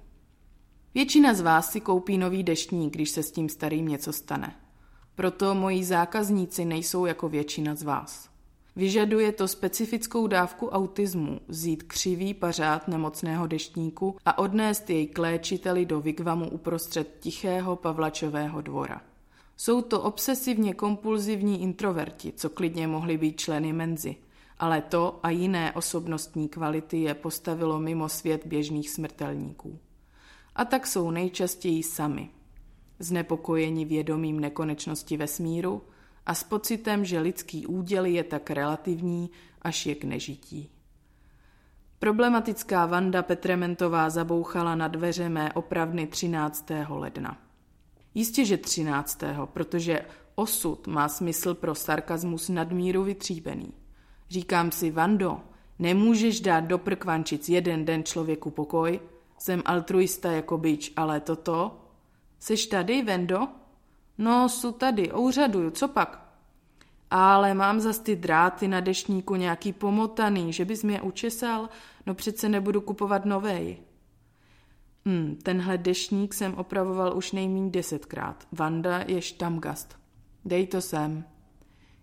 Většina 0.93 1.33
z 1.33 1.41
vás 1.41 1.71
si 1.71 1.81
koupí 1.81 2.17
nový 2.17 2.43
deštník, 2.43 2.93
když 2.93 3.09
se 3.09 3.23
s 3.23 3.31
tím 3.31 3.49
starým 3.49 3.87
něco 3.87 4.13
stane. 4.13 4.55
Proto 5.15 5.55
moji 5.55 5.83
zákazníci 5.83 6.65
nejsou 6.65 7.05
jako 7.05 7.29
většina 7.29 7.75
z 7.75 7.83
vás. 7.83 8.32
Vyžaduje 8.75 9.31
to 9.31 9.47
specifickou 9.47 10.27
dávku 10.27 10.67
autismu 10.67 11.39
vzít 11.47 11.83
křivý 11.83 12.33
pařád 12.33 12.87
nemocného 12.87 13.47
deštníku 13.47 14.15
a 14.25 14.37
odnést 14.37 14.89
jej 14.89 15.07
k 15.07 15.17
léčiteli 15.17 15.85
do 15.85 16.01
vigvamu 16.01 16.49
uprostřed 16.49 17.17
tichého 17.19 17.75
Pavlačového 17.75 18.61
dvora. 18.61 19.01
Jsou 19.57 19.81
to 19.81 20.01
obsesivně 20.01 20.73
kompulzivní 20.73 21.61
introverti, 21.61 22.33
co 22.35 22.49
klidně 22.49 22.87
mohli 22.87 23.17
být 23.17 23.39
členy 23.39 23.73
menzy, 23.73 24.15
ale 24.59 24.81
to 24.81 25.19
a 25.23 25.29
jiné 25.29 25.71
osobnostní 25.71 26.49
kvality 26.49 26.97
je 26.97 27.13
postavilo 27.13 27.79
mimo 27.79 28.09
svět 28.09 28.45
běžných 28.45 28.89
smrtelníků. 28.89 29.79
A 30.55 30.65
tak 30.65 30.87
jsou 30.87 31.11
nejčastěji 31.11 31.83
sami. 31.83 32.29
Znepokojeni 32.99 33.85
vědomím 33.85 34.39
nekonečnosti 34.39 35.17
vesmíru 35.17 35.81
a 36.25 36.33
s 36.33 36.43
pocitem, 36.43 37.05
že 37.05 37.19
lidský 37.19 37.67
úděl 37.67 38.05
je 38.05 38.23
tak 38.23 38.49
relativní, 38.49 39.29
až 39.61 39.85
je 39.85 39.95
k 39.95 40.03
nežití. 40.03 40.69
Problematická 41.99 42.85
Vanda 42.85 43.23
Petrementová 43.23 44.09
zabouchala 44.09 44.75
na 44.75 44.87
dveře 44.87 45.29
mé 45.29 45.53
opravny 45.53 46.07
13. 46.07 46.71
ledna. 46.89 47.37
Jistě, 48.13 48.45
že 48.45 48.57
13. 48.57 49.23
protože 49.45 50.05
osud 50.35 50.87
má 50.87 51.09
smysl 51.09 51.53
pro 51.53 51.75
sarkazmus 51.75 52.49
nadmíru 52.49 53.03
vytříbený. 53.03 53.73
Říkám 54.29 54.71
si, 54.71 54.91
Vando, 54.91 55.41
nemůžeš 55.79 56.39
dát 56.39 56.59
do 56.59 56.77
prkvančic 56.77 57.49
jeden 57.49 57.85
den 57.85 58.03
člověku 58.03 58.51
pokoj, 58.51 58.99
jsem 59.37 59.61
altruista 59.65 60.31
jako 60.31 60.57
byč, 60.57 60.93
ale 60.95 61.19
toto? 61.19 61.79
Seš 62.39 62.65
tady, 62.65 63.01
Vendo? 63.01 63.47
No, 64.17 64.49
jsou 64.49 64.71
tady, 64.71 65.11
ouřaduju, 65.11 65.71
co 65.71 65.87
pak? 65.87 66.23
Ale 67.11 67.53
mám 67.53 67.79
zas 67.79 67.99
ty 67.99 68.15
dráty 68.15 68.67
na 68.67 68.79
dešníku 68.79 69.35
nějaký 69.35 69.73
pomotaný, 69.73 70.53
že 70.53 70.65
bys 70.65 70.83
mě 70.83 71.01
učesal, 71.01 71.69
no 72.05 72.13
přece 72.13 72.49
nebudu 72.49 72.81
kupovat 72.81 73.25
novej. 73.25 73.77
Hmm, 75.05 75.35
tenhle 75.43 75.77
dešník 75.77 76.33
jsem 76.33 76.53
opravoval 76.53 77.17
už 77.17 77.31
nejméně 77.31 77.71
desetkrát. 77.71 78.47
Vanda 78.51 79.03
je 79.07 79.21
štamgast. 79.21 79.97
Dej 80.45 80.67
to 80.67 80.81
sem. 80.81 81.23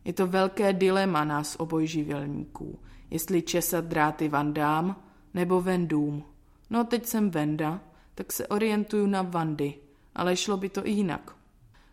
Je 0.04 0.12
to 0.12 0.26
velké 0.26 0.72
dilema 0.72 1.24
nás 1.24 1.56
obojživelníků, 1.58 2.78
jestli 3.10 3.42
česat 3.42 3.84
dráty 3.84 4.28
Vandám 4.28 5.02
nebo 5.34 5.60
Vendům. 5.60 6.24
No 6.70 6.84
teď 6.84 7.06
jsem 7.06 7.30
Venda, 7.30 7.80
tak 8.14 8.32
se 8.32 8.46
orientuju 8.46 9.06
na 9.06 9.22
Vandy, 9.22 9.74
ale 10.14 10.36
šlo 10.36 10.56
by 10.56 10.68
to 10.68 10.86
i 10.86 10.90
jinak. 10.90 11.36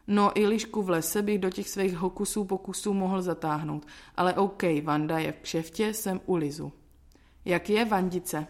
No 0.08 0.32
i 0.40 0.48
lišku 0.48 0.82
v 0.82 0.90
lese 0.90 1.22
bych 1.22 1.40
do 1.40 1.50
těch 1.50 1.70
svých 1.70 1.98
hokusů 1.98 2.46
pokusů 2.46 2.94
mohl 2.94 3.22
zatáhnout, 3.22 3.88
ale 4.16 4.34
OK, 4.34 4.64
Vanda 4.84 5.20
je 5.20 5.32
v 5.32 5.40
kšeftě, 5.40 5.94
jsem 5.94 6.22
u 6.26 6.36
Lizu. 6.36 6.72
Jak 7.46 7.70
je, 7.70 7.86
Vandice? 7.86 8.48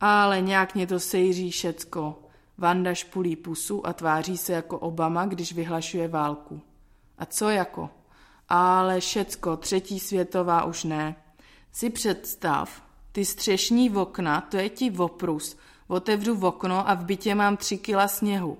Ale 0.00 0.40
nějak 0.40 0.74
mě 0.74 0.86
to 0.86 1.00
sejří 1.00 1.50
všecko. 1.50 2.22
Vanda 2.58 2.94
špulí 2.94 3.36
pusu 3.36 3.86
a 3.86 3.92
tváří 3.92 4.36
se 4.36 4.52
jako 4.52 4.78
Obama, 4.78 5.26
když 5.26 5.52
vyhlašuje 5.52 6.08
válku. 6.08 6.60
A 7.18 7.26
co 7.26 7.50
jako? 7.50 7.90
Ale 8.48 9.00
všecko, 9.00 9.56
třetí 9.56 10.00
světová 10.00 10.64
už 10.64 10.84
ne. 10.84 11.16
Si 11.72 11.90
představ, 11.90 12.82
ty 13.12 13.24
střešní 13.24 13.90
okna, 13.90 14.40
to 14.40 14.56
je 14.56 14.68
ti 14.68 14.90
voprus. 14.90 15.56
Otevřu 15.88 16.46
okno 16.46 16.88
a 16.88 16.94
v 16.94 17.04
bytě 17.04 17.34
mám 17.34 17.56
tři 17.56 17.78
kila 17.78 18.08
sněhu. 18.08 18.58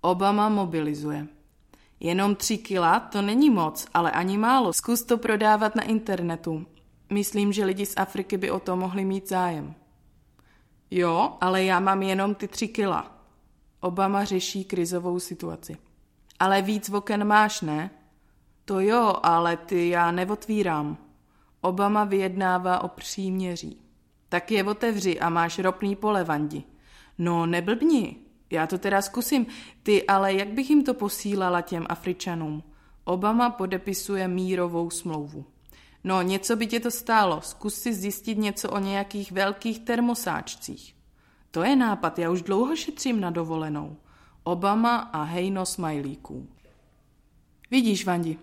Obama 0.00 0.48
mobilizuje. 0.48 1.26
Jenom 2.00 2.34
tři 2.34 2.58
kila, 2.58 3.00
to 3.00 3.22
není 3.22 3.50
moc, 3.50 3.86
ale 3.94 4.10
ani 4.10 4.38
málo. 4.38 4.72
Zkus 4.72 5.02
to 5.02 5.18
prodávat 5.18 5.76
na 5.76 5.82
internetu. 5.82 6.66
Myslím, 7.10 7.52
že 7.52 7.64
lidi 7.64 7.86
z 7.86 7.94
Afriky 7.96 8.36
by 8.36 8.50
o 8.50 8.60
to 8.60 8.76
mohli 8.76 9.04
mít 9.04 9.28
zájem. 9.28 9.74
Jo, 10.90 11.36
ale 11.40 11.64
já 11.64 11.80
mám 11.80 12.02
jenom 12.02 12.34
ty 12.34 12.48
tři 12.48 12.68
kila. 12.68 13.16
Obama 13.80 14.24
řeší 14.24 14.64
krizovou 14.64 15.20
situaci. 15.20 15.76
Ale 16.38 16.62
víc 16.62 16.90
oken 16.90 17.24
máš, 17.24 17.60
ne? 17.60 17.90
To 18.64 18.80
jo, 18.80 19.14
ale 19.22 19.56
ty 19.56 19.88
já 19.88 20.10
neotvírám. 20.10 20.96
Obama 21.60 22.04
vyjednává 22.04 22.80
o 22.84 22.88
příměří. 22.88 23.80
Tak 24.28 24.50
je 24.50 24.64
otevři 24.64 25.20
a 25.20 25.28
máš 25.28 25.58
ropný 25.58 25.96
pole, 25.96 26.24
Vandi. 26.24 26.62
No, 27.18 27.46
neblbni. 27.46 28.16
Já 28.50 28.66
to 28.66 28.78
teda 28.78 29.02
zkusím. 29.02 29.46
Ty, 29.82 30.06
ale 30.06 30.34
jak 30.34 30.48
bych 30.48 30.70
jim 30.70 30.84
to 30.84 30.94
posílala 30.94 31.60
těm 31.60 31.86
Afričanům? 31.88 32.62
Obama 33.04 33.50
podepisuje 33.50 34.28
mírovou 34.28 34.90
smlouvu. 34.90 35.44
No, 36.04 36.22
něco 36.22 36.56
by 36.56 36.66
tě 36.66 36.80
to 36.80 36.90
stálo. 36.90 37.40
Zkus 37.40 37.74
si 37.74 37.94
zjistit 37.94 38.38
něco 38.38 38.70
o 38.70 38.78
nějakých 38.78 39.32
velkých 39.32 39.78
termosáčcích. 39.78 40.94
To 41.50 41.62
je 41.62 41.76
nápad, 41.76 42.18
já 42.18 42.30
už 42.30 42.42
dlouho 42.42 42.76
šetřím 42.76 43.20
na 43.20 43.30
dovolenou. 43.30 43.96
Obama 44.44 44.96
a 44.96 45.22
hejno 45.22 45.66
smajlíků. 45.66 46.48
Vidíš, 47.70 48.04
Vandi, 48.04 48.38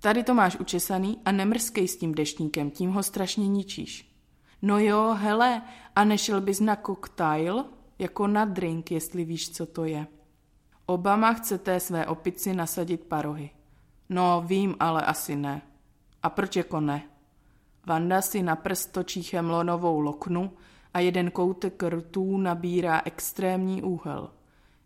tady 0.00 0.24
to 0.24 0.34
máš 0.34 0.56
učesaný 0.56 1.18
a 1.24 1.32
nemrskej 1.32 1.88
s 1.88 1.96
tím 1.96 2.14
deštníkem, 2.14 2.70
tím 2.70 2.90
ho 2.90 3.02
strašně 3.02 3.48
ničíš. 3.48 4.12
No 4.62 4.78
jo, 4.78 5.16
hele, 5.18 5.62
a 5.96 6.04
nešel 6.04 6.40
bys 6.40 6.60
na 6.60 6.76
koktejl? 6.76 7.64
Jako 7.98 8.26
na 8.26 8.44
drink, 8.44 8.90
jestli 8.90 9.24
víš, 9.24 9.50
co 9.50 9.66
to 9.66 9.84
je. 9.84 10.06
Obama 10.86 11.32
chce 11.32 11.58
té 11.58 11.80
své 11.80 12.06
opici 12.06 12.54
nasadit 12.54 13.04
parohy. 13.04 13.50
No, 14.08 14.44
vím, 14.46 14.76
ale 14.80 15.02
asi 15.02 15.36
ne. 15.36 15.62
A 16.22 16.30
proč 16.30 16.56
jako 16.56 16.80
ne? 16.80 17.02
Vanda 17.86 18.22
si 18.22 18.42
na 18.42 18.56
prst 18.56 18.92
točí 18.92 19.22
chemlonovou 19.22 20.00
loknu 20.00 20.52
a 20.94 21.00
jeden 21.00 21.30
koutek 21.30 21.82
rtů 21.82 22.38
nabírá 22.38 23.02
extrémní 23.04 23.82
úhel. 23.82 24.30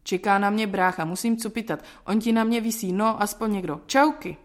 Čeká 0.03 0.39
na 0.39 0.51
mě 0.51 0.67
brácha, 0.67 1.05
musím 1.05 1.37
cupitat. 1.37 1.85
On 2.07 2.21
ti 2.21 2.33
na 2.33 2.45
mě 2.45 2.61
visí, 2.61 2.93
no, 2.93 3.23
aspoň 3.23 3.53
někdo. 3.53 3.81
Čauky! 3.87 4.37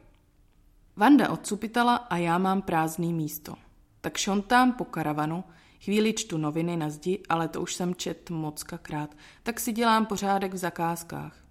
Vanda 0.95 1.29
odcupitala 1.29 1.95
a 1.95 2.17
já 2.17 2.37
mám 2.37 2.61
prázdný 2.61 3.13
místo. 3.13 3.55
Tak 4.01 4.17
šontám 4.17 4.73
po 4.73 4.85
karavanu, 4.85 5.43
chvíli 5.83 6.13
čtu 6.13 6.37
noviny 6.37 6.77
na 6.77 6.89
zdi, 6.89 7.19
ale 7.29 7.47
to 7.47 7.61
už 7.61 7.75
jsem 7.75 7.95
čet 7.95 8.29
mockakrát, 8.29 9.17
tak 9.43 9.59
si 9.59 9.71
dělám 9.71 10.05
pořádek 10.05 10.53
v 10.53 10.57
zakázkách. 10.57 11.43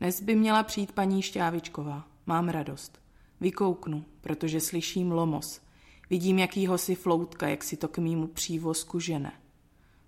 Dnes 0.00 0.20
by 0.20 0.34
měla 0.34 0.62
přijít 0.62 0.92
paní 0.92 1.22
Šťávičková. 1.22 2.06
Mám 2.26 2.48
radost. 2.48 3.00
Vykouknu, 3.40 4.04
protože 4.20 4.60
slyším 4.60 5.12
lomos. 5.12 5.60
Vidím 6.10 6.38
jakýho 6.38 6.78
si 6.78 6.94
floutka, 6.94 7.48
jak 7.48 7.64
si 7.64 7.76
to 7.76 7.88
k 7.88 7.98
mýmu 7.98 8.26
přívozku 8.26 9.00
žene. 9.00 9.32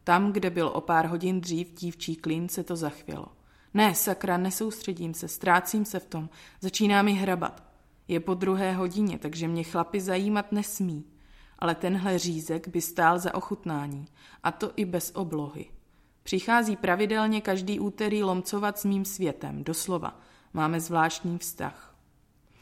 Tam, 0.04 0.32
kde 0.32 0.50
byl 0.50 0.68
o 0.74 0.80
pár 0.80 1.06
hodin 1.06 1.40
dřív 1.40 1.74
dívčí 1.74 2.16
klín, 2.16 2.48
se 2.48 2.64
to 2.64 2.76
zachvělo. 2.76 3.26
Ne, 3.74 3.94
sakra, 3.94 4.36
nesoustředím 4.36 5.14
se, 5.14 5.28
ztrácím 5.28 5.84
se 5.84 5.98
v 5.98 6.06
tom, 6.06 6.28
začíná 6.60 7.02
mi 7.02 7.12
hrabat. 7.12 7.62
Je 8.08 8.20
po 8.20 8.34
druhé 8.34 8.72
hodině, 8.72 9.18
takže 9.18 9.48
mě 9.48 9.64
chlapi 9.64 10.00
zajímat 10.00 10.52
nesmí. 10.52 11.04
Ale 11.62 11.74
tenhle 11.74 12.18
řízek 12.18 12.68
by 12.68 12.80
stál 12.80 13.18
za 13.18 13.34
ochutnání, 13.34 14.06
a 14.42 14.52
to 14.52 14.72
i 14.76 14.84
bez 14.84 15.12
oblohy. 15.14 15.66
Přichází 16.22 16.76
pravidelně 16.76 17.40
každý 17.40 17.80
úterý 17.80 18.22
lomcovat 18.22 18.78
s 18.78 18.84
mým 18.84 19.04
světem, 19.04 19.64
doslova. 19.64 20.20
Máme 20.52 20.80
zvláštní 20.80 21.38
vztah. 21.38 21.96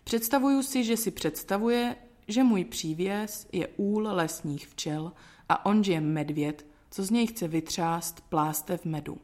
Představuju 0.05 0.63
si, 0.63 0.85
že 0.85 0.97
si 0.97 1.11
představuje, 1.11 1.97
že 2.29 2.45
můj 2.45 2.65
přívěs 2.65 3.49
je 3.53 3.69
úl 3.77 4.09
lesních 4.11 4.69
včel 4.69 5.13
a 5.49 5.67
on 5.67 5.83
je 5.83 6.01
medvěd, 6.01 6.67
co 6.91 7.05
z 7.05 7.11
něj 7.11 7.27
chce 7.27 7.49
vytřást 7.49 8.21
plástev 8.21 8.85
medu. 8.85 9.19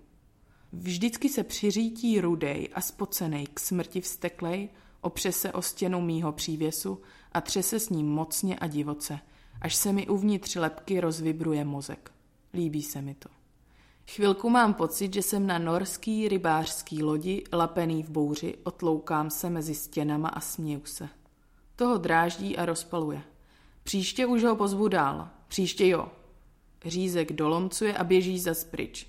Vždycky 0.73 1.29
se 1.29 1.45
přiřítí 1.45 2.21
rudej 2.21 2.69
a 2.75 2.81
spocenej 2.81 3.47
k 3.47 3.61
smrti 3.61 4.01
vsteklej, 4.01 4.69
opře 5.01 5.33
se 5.33 5.53
o 5.53 5.63
stěnu 5.63 6.01
mýho 6.01 6.33
přívěsu 6.33 7.01
a 7.33 7.41
třese 7.41 7.81
s 7.81 7.89
ním 7.89 8.07
mocně 8.07 8.59
a 8.59 8.67
divoce, 8.67 9.19
až 9.61 9.75
se 9.77 9.93
mi 9.93 10.07
uvnitř 10.07 10.57
lepky 10.57 11.01
rozvibruje 11.01 11.65
mozek. 11.65 12.11
Líbí 12.55 12.83
se 12.83 13.03
mi 13.03 13.15
to. 13.15 13.29
Chvilku 14.11 14.51
mám 14.51 14.75
pocit, 14.75 15.15
že 15.15 15.23
jsem 15.23 15.47
na 15.47 15.59
norský 15.59 16.29
rybářský 16.29 17.03
lodi, 17.03 17.45
lapený 17.53 18.03
v 18.03 18.11
bouři, 18.11 18.55
otloukám 18.65 19.31
se 19.31 19.51
mezi 19.51 19.75
stěnama 19.75 20.29
a 20.29 20.41
směju 20.41 20.85
se. 20.85 21.09
Toho 21.77 21.99
dráždí 21.99 22.57
a 22.57 22.65
rozpaluje. 22.67 23.23
Příště 23.83 24.27
už 24.27 24.45
ho 24.45 24.57
pozvu 24.57 24.89
dál. 24.89 25.29
Příště 25.49 25.89
jo. 25.89 26.09
Řízek 26.85 27.33
dolomcuje 27.33 27.97
a 27.97 28.05
běží 28.05 28.39
za 28.39 28.55
pryč. 28.71 29.07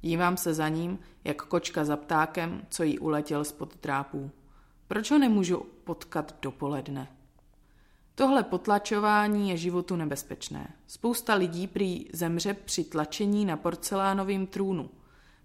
Dívám 0.00 0.36
se 0.36 0.54
za 0.54 0.68
ním, 0.68 0.98
jak 1.24 1.42
kočka 1.42 1.84
za 1.84 1.96
ptákem, 1.96 2.62
co 2.70 2.82
jí 2.82 2.98
uletěl 2.98 3.44
spod 3.44 3.76
trápů. 3.76 4.30
Proč 4.88 5.10
ho 5.10 5.18
nemůžu 5.18 5.66
potkat 5.84 6.34
dopoledne? 6.42 7.19
Tohle 8.20 8.42
potlačování 8.42 9.50
je 9.50 9.56
životu 9.56 9.96
nebezpečné. 9.96 10.74
Spousta 10.86 11.34
lidí 11.34 11.66
prý 11.66 12.06
zemře 12.12 12.54
při 12.54 12.84
tlačení 12.84 13.44
na 13.44 13.56
porcelánovém 13.56 14.46
trůnu. 14.46 14.90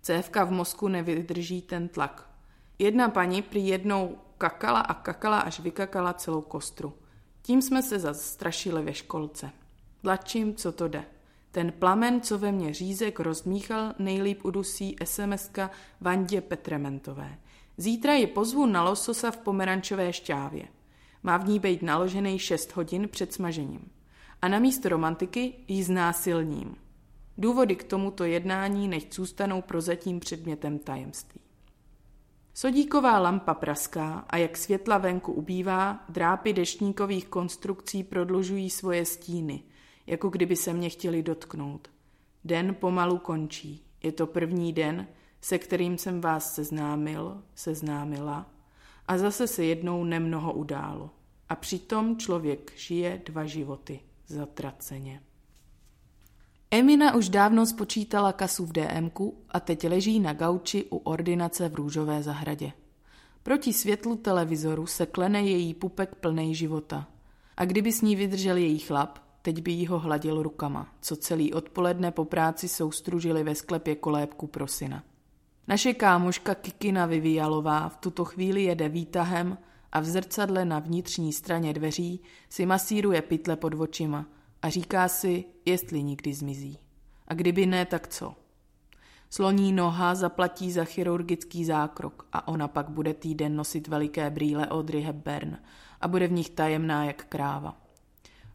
Cévka 0.01 0.43
v 0.43 0.51
mozku 0.51 0.87
nevydrží 0.87 1.61
ten 1.61 1.87
tlak. 1.87 2.29
Jedna 2.79 3.09
paní 3.09 3.41
prý 3.41 3.67
jednou 3.67 4.17
kakala 4.37 4.79
a 4.79 4.93
kakala, 4.93 5.39
až 5.39 5.59
vykakala 5.59 6.13
celou 6.13 6.41
kostru. 6.41 6.93
Tím 7.41 7.61
jsme 7.61 7.83
se 7.83 7.99
zastrašili 7.99 8.83
ve 8.83 8.93
školce. 8.93 9.49
Tlačím, 10.01 10.55
co 10.55 10.71
to 10.71 10.87
jde. 10.87 11.03
Ten 11.51 11.71
plamen, 11.71 12.21
co 12.21 12.37
ve 12.37 12.51
mně 12.51 12.73
řízek 12.73 13.19
rozmíchal, 13.19 13.93
nejlíp 13.99 14.45
udusí 14.45 14.95
SMSka 15.03 15.71
Vandě 16.01 16.41
Petrementové. 16.41 17.37
Zítra 17.77 18.13
ji 18.13 18.27
pozvu 18.27 18.65
na 18.65 18.83
lososa 18.83 19.31
v 19.31 19.37
pomerančové 19.37 20.13
šťávě. 20.13 20.67
Má 21.25 21.37
v 21.37 21.47
ní 21.47 21.59
být 21.59 21.81
naložený 21.81 22.39
6 22.39 22.75
hodin 22.75 23.07
před 23.07 23.33
smažením. 23.33 23.91
A 24.41 24.47
na 24.47 24.59
místo 24.59 24.89
romantiky 24.89 25.53
ji 25.67 25.83
znásilním. 25.83 26.75
Důvody 27.37 27.75
k 27.75 27.83
tomuto 27.83 28.23
jednání 28.23 28.87
nechť 28.87 29.13
zůstanou 29.13 29.61
prozatím 29.61 30.19
předmětem 30.19 30.79
tajemství. 30.79 31.41
Sodíková 32.53 33.19
lampa 33.19 33.53
praská 33.53 34.25
a 34.29 34.37
jak 34.37 34.57
světla 34.57 34.97
venku 34.97 35.33
ubývá, 35.33 36.05
drápy 36.09 36.53
deštníkových 36.53 37.27
konstrukcí 37.27 38.03
prodlužují 38.03 38.69
svoje 38.69 39.05
stíny, 39.05 39.63
jako 40.07 40.29
kdyby 40.29 40.55
se 40.55 40.73
mě 40.73 40.89
chtěli 40.89 41.23
dotknout. 41.23 41.89
Den 42.43 42.75
pomalu 42.75 43.17
končí. 43.17 43.85
Je 44.03 44.11
to 44.11 44.27
první 44.27 44.73
den, 44.73 45.07
se 45.41 45.57
kterým 45.57 45.97
jsem 45.97 46.21
vás 46.21 46.55
seznámil, 46.55 47.43
seznámila 47.55 48.54
a 49.07 49.17
zase 49.17 49.47
se 49.47 49.65
jednou 49.65 50.03
nemnoho 50.03 50.53
událo. 50.53 51.09
A 51.49 51.55
přitom 51.55 52.17
člověk 52.17 52.71
žije 52.75 53.21
dva 53.25 53.45
životy 53.45 53.99
zatraceně. 54.27 55.21
Emina 56.71 57.15
už 57.15 57.29
dávno 57.29 57.65
spočítala 57.65 58.33
kasu 58.33 58.65
v 58.65 58.71
DMku 58.71 59.37
a 59.49 59.59
teď 59.59 59.87
leží 59.87 60.19
na 60.19 60.33
gauči 60.33 60.85
u 60.89 60.97
ordinace 60.97 61.69
v 61.69 61.75
růžové 61.75 62.23
zahradě. 62.23 62.71
Proti 63.43 63.73
světlu 63.73 64.15
televizoru 64.15 64.85
se 64.85 65.05
klene 65.05 65.43
její 65.43 65.73
pupek 65.73 66.15
plnej 66.15 66.53
života. 66.53 67.07
A 67.57 67.65
kdyby 67.65 67.91
s 67.91 68.01
ní 68.01 68.15
vydržel 68.15 68.57
její 68.57 68.79
chlap, 68.79 69.19
teď 69.41 69.61
by 69.61 69.71
jí 69.71 69.87
ho 69.87 69.99
hladil 69.99 70.43
rukama, 70.43 70.95
co 71.01 71.15
celý 71.15 71.53
odpoledne 71.53 72.11
po 72.11 72.25
práci 72.25 72.67
soustružili 72.67 73.43
ve 73.43 73.55
sklepě 73.55 73.95
kolébku 73.95 74.47
pro 74.47 74.67
syna. 74.67 75.03
Naše 75.67 75.93
kámoška 75.93 76.55
Kikina 76.55 77.05
Vivialová 77.05 77.89
v 77.89 77.97
tuto 77.97 78.25
chvíli 78.25 78.63
jede 78.63 78.89
výtahem 78.89 79.57
a 79.91 79.99
v 79.99 80.05
zrcadle 80.05 80.65
na 80.65 80.79
vnitřní 80.79 81.33
straně 81.33 81.73
dveří 81.73 82.19
si 82.49 82.65
masíruje 82.65 83.21
pytle 83.21 83.55
pod 83.55 83.73
očima 83.73 84.25
a 84.61 84.69
říká 84.69 85.07
si, 85.07 85.45
jestli 85.65 86.03
nikdy 86.03 86.33
zmizí. 86.33 86.77
A 87.27 87.33
kdyby 87.33 87.65
ne, 87.65 87.85
tak 87.85 88.07
co? 88.07 88.35
Sloní 89.29 89.71
noha 89.71 90.15
zaplatí 90.15 90.71
za 90.71 90.83
chirurgický 90.83 91.65
zákrok 91.65 92.27
a 92.33 92.47
ona 92.47 92.67
pak 92.67 92.89
bude 92.89 93.13
týden 93.13 93.55
nosit 93.55 93.87
veliké 93.87 94.29
brýle 94.29 94.67
Audrey 94.67 95.01
Hepburn 95.01 95.57
a 96.01 96.07
bude 96.07 96.27
v 96.27 96.31
nich 96.31 96.49
tajemná 96.49 97.05
jak 97.05 97.25
kráva. 97.25 97.77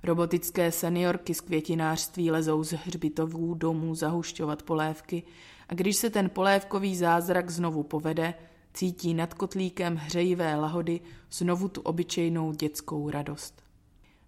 Robotické 0.03 0.73
seniorky 0.73 1.35
z 1.35 1.41
květinářství 1.41 2.31
lezou 2.31 2.65
z 2.65 2.73
hřbitovů 2.73 3.55
domů 3.55 3.95
zahušťovat 3.95 4.63
polévky 4.63 5.23
a 5.71 5.75
když 5.75 5.97
se 5.97 6.11
ten 6.11 6.31
polévkový 6.31 6.97
zázrak 6.97 7.51
znovu 7.51 7.83
povede, 7.83 8.35
cítí 8.75 9.15
nad 9.15 9.35
kotlíkem 9.35 9.97
hřejivé 9.97 10.57
lahody 10.57 11.01
znovu 11.31 11.69
tu 11.69 11.81
obyčejnou 11.81 12.53
dětskou 12.53 13.11
radost. 13.11 13.63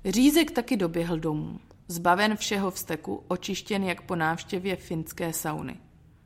Řízek 0.05 0.51
taky 0.51 0.77
doběhl 0.77 1.19
domů, 1.19 1.61
zbaven 1.89 2.37
všeho 2.37 2.71
vzteku, 2.71 3.25
očištěn 3.29 3.85
jak 3.85 4.03
po 4.03 4.17
návštěvě 4.17 4.77
finské 4.77 5.33
sauny. 5.33 5.77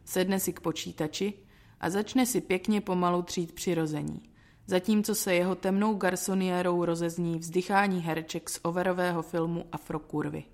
Sedne 0.05 0.41
si 0.41 0.53
k 0.53 0.61
počítači 0.61 1.33
a 1.81 1.91
začne 1.91 2.27
si 2.27 2.41
pěkně 2.41 2.81
pomalu 2.81 3.23
třít 3.23 3.53
přirození, 3.53 4.23
zatímco 4.67 5.15
se 5.15 5.35
jeho 5.35 5.55
temnou 5.55 5.95
garsoniérou 5.95 6.85
rozezní 6.85 7.39
vzdychání 7.39 8.01
herček 8.01 8.51
z 8.51 8.61
overového 8.63 9.23
filmu 9.23 9.65
Afrokurvy. 9.73 10.45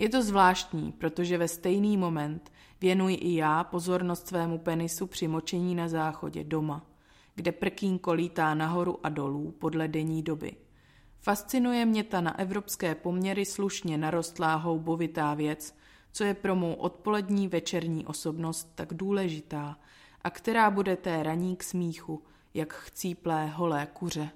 Je 0.00 0.08
to 0.08 0.22
zvláštní, 0.22 0.92
protože 0.92 1.38
ve 1.38 1.48
stejný 1.48 1.96
moment 1.96 2.52
věnuji 2.80 3.14
i 3.14 3.34
já 3.34 3.64
pozornost 3.64 4.26
svému 4.26 4.58
penisu 4.58 5.06
při 5.06 5.28
močení 5.28 5.74
na 5.74 5.88
záchodě 5.88 6.44
doma, 6.44 6.86
kde 7.34 7.52
prkínko 7.52 8.12
lítá 8.12 8.54
nahoru 8.54 8.98
a 9.02 9.08
dolů 9.08 9.54
podle 9.58 9.88
denní 9.88 10.22
doby. 10.22 10.56
Fascinuje 11.20 11.86
mě 11.86 12.04
ta 12.04 12.20
na 12.20 12.38
evropské 12.38 12.94
poměry 12.94 13.44
slušně 13.44 13.98
narostlá 13.98 14.54
houbovitá 14.54 15.34
věc, 15.34 15.76
co 16.12 16.24
je 16.24 16.34
pro 16.34 16.56
mou 16.56 16.74
odpolední 16.74 17.48
večerní 17.48 18.06
osobnost 18.06 18.72
tak 18.74 18.94
důležitá 18.94 19.78
a 20.24 20.30
která 20.30 20.70
bude 20.70 20.96
té 20.96 21.22
raní 21.22 21.56
k 21.56 21.62
smíchu, 21.62 22.22
jak 22.54 22.72
chcíplé 22.74 23.46
holé 23.46 23.88
kuře. 23.92 24.30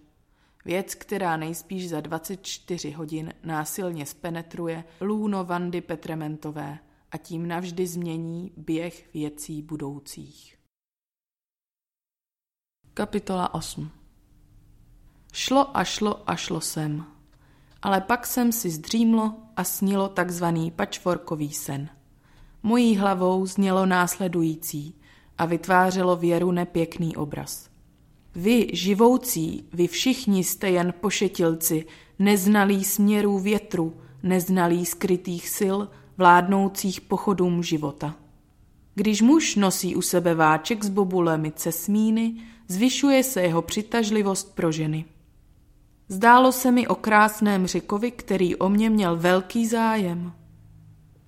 Věc, 0.65 0.95
která 0.95 1.37
nejspíš 1.37 1.89
za 1.89 2.01
24 2.01 2.91
hodin 2.91 3.35
násilně 3.45 4.07
spenetruje 4.07 4.85
lůno 5.01 5.45
Vandy 5.45 5.81
Petrementové 5.81 6.79
a 7.11 7.17
tím 7.17 7.49
navždy 7.49 7.87
změní 7.87 8.53
běh 8.57 9.15
věcí 9.15 9.63
budoucích. 9.63 10.59
Kapitola 12.95 13.55
8 13.55 13.91
Šlo 15.33 15.77
a 15.77 15.85
šlo 15.85 16.31
a 16.31 16.37
šlo 16.37 16.61
sem. 16.61 17.05
Ale 17.83 18.01
pak 18.01 18.27
jsem 18.27 18.53
si 18.53 18.71
zdřímlo 18.71 19.35
a 19.57 19.65
snilo 19.65 20.09
takzvaný 20.09 20.71
pačvorkový 20.71 21.53
sen. 21.53 21.89
Mojí 22.63 22.97
hlavou 22.97 23.47
znělo 23.47 23.87
následující 23.87 25.01
a 25.39 25.47
vytvářelo 25.47 26.17
věru 26.17 26.53
nepěkný 26.53 27.17
obraz. 27.17 27.72
Vy, 28.35 28.69
živoucí, 28.73 29.65
vy 29.73 29.87
všichni 29.87 30.45
jste 30.45 30.71
jen 30.71 30.95
pošetilci, 31.01 31.85
neznalí 32.19 32.85
směrů 32.85 33.39
větru, 33.39 33.97
neznalí 34.23 34.87
skrytých 34.87 35.49
sil, 35.59 35.79
vládnoucích 36.17 37.01
pochodům 37.01 37.63
života. 37.63 38.17
Když 38.95 39.23
muž 39.23 39.57
nosí 39.57 39.97
u 39.97 40.03
sebe 40.03 40.35
váček 40.35 40.85
s 40.85 40.89
bobulemi 40.89 41.53
cesmíny, 41.53 42.35
zvyšuje 42.69 43.25
se 43.25 43.43
jeho 43.43 43.63
přitažlivost 43.63 44.55
pro 44.55 44.73
ženy. 44.73 45.05
Zdálo 46.09 46.53
se 46.53 46.71
mi 46.71 46.89
o 46.89 46.95
krásném 46.95 47.67
řikovi, 47.67 48.11
který 48.11 48.57
o 48.57 48.69
mě 48.69 48.91
měl 48.91 49.17
velký 49.17 49.67
zájem. 49.67 50.33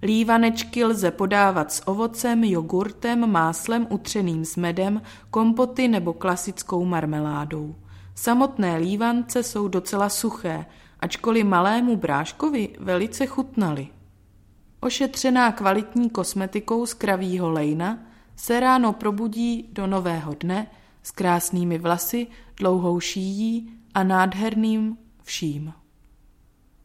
Lívanečky 0.05 0.85
lze 0.85 1.11
podávat 1.11 1.73
s 1.73 1.88
ovocem, 1.88 2.45
jogurtem, 2.45 3.31
máslem 3.31 3.87
utřeným 3.90 4.45
s 4.45 4.57
medem, 4.57 5.03
kompoty 5.31 5.88
nebo 5.88 6.12
klasickou 6.12 6.85
marmeládou. 6.85 7.75
Samotné 8.14 8.77
lívance 8.77 9.43
jsou 9.43 9.69
docela 9.69 10.09
suché, 10.09 10.67
ačkoliv 11.01 11.45
malému 11.45 11.97
bráškovi 11.97 12.69
velice 12.79 13.27
chutnaly. 13.27 13.88
Ošetřená 14.81 15.53
kvalitní 15.53 16.11
kosmetikou 16.11 16.87
z 16.87 16.95
kravího 16.95 17.51
lejna 17.51 17.99
se 18.37 18.61
ráno 18.61 18.93
probudí 18.93 19.69
do 19.73 19.87
nového 19.87 20.35
dne 20.40 20.67
s 21.03 21.11
krásnými 21.11 21.79
vlasy, 21.79 22.27
dlouhou 22.57 23.01
šíjí 23.01 23.73
a 23.95 24.03
nádherným 24.03 24.97
vším. 25.23 25.73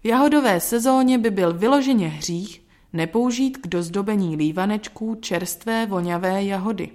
V 0.03 0.05
jahodové 0.05 0.59
sezóně 0.59 1.17
by 1.17 1.31
byl 1.31 1.53
vyloženě 1.53 2.07
hřích 2.07 2.58
nepoužít 2.93 3.57
k 3.57 3.67
dozdobení 3.67 4.35
lívanečků 4.35 5.15
čerstvé 5.15 5.85
voňavé 5.85 6.43
jahody. 6.43 6.89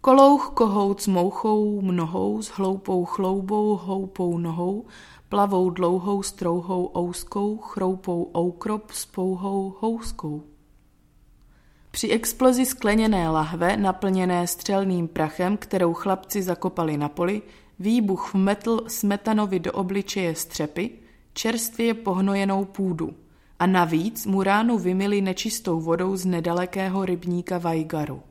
Kolouch 0.00 0.50
kohout 0.54 1.00
s 1.02 1.06
mouchou 1.06 1.80
mnohou, 1.80 2.42
s 2.42 2.48
hloupou 2.48 3.04
chloubou, 3.04 3.76
houpou 3.76 4.38
nohou, 4.38 4.86
plavou 5.28 5.70
dlouhou 5.70 6.22
strouhou 6.22 6.90
ouskou, 6.98 7.56
chroupou 7.56 8.30
oukrop 8.36 8.90
s 8.90 9.06
pouhou 9.06 9.76
houskou. 9.80 10.42
Při 11.90 12.08
explozi 12.08 12.66
skleněné 12.66 13.28
lahve, 13.28 13.76
naplněné 13.76 14.46
střelným 14.46 15.08
prachem, 15.08 15.56
kterou 15.56 15.94
chlapci 15.94 16.42
zakopali 16.42 16.96
na 16.96 17.08
poli, 17.08 17.42
výbuch 17.78 18.34
vmetl 18.34 18.84
smetanovi 18.88 19.58
do 19.58 19.72
obličeje 19.72 20.34
střepy, 20.34 20.90
čerstvě 21.32 21.94
pohnojenou 21.94 22.64
půdu– 22.64 23.14
a 23.58 23.66
navíc 23.66 24.26
mu 24.26 24.42
ránu 24.42 24.78
vymili 24.78 25.20
nečistou 25.20 25.80
vodou 25.80 26.16
z 26.16 26.24
nedalekého 26.24 27.04
rybníka 27.04 27.58
Vajgaru. 27.58 28.22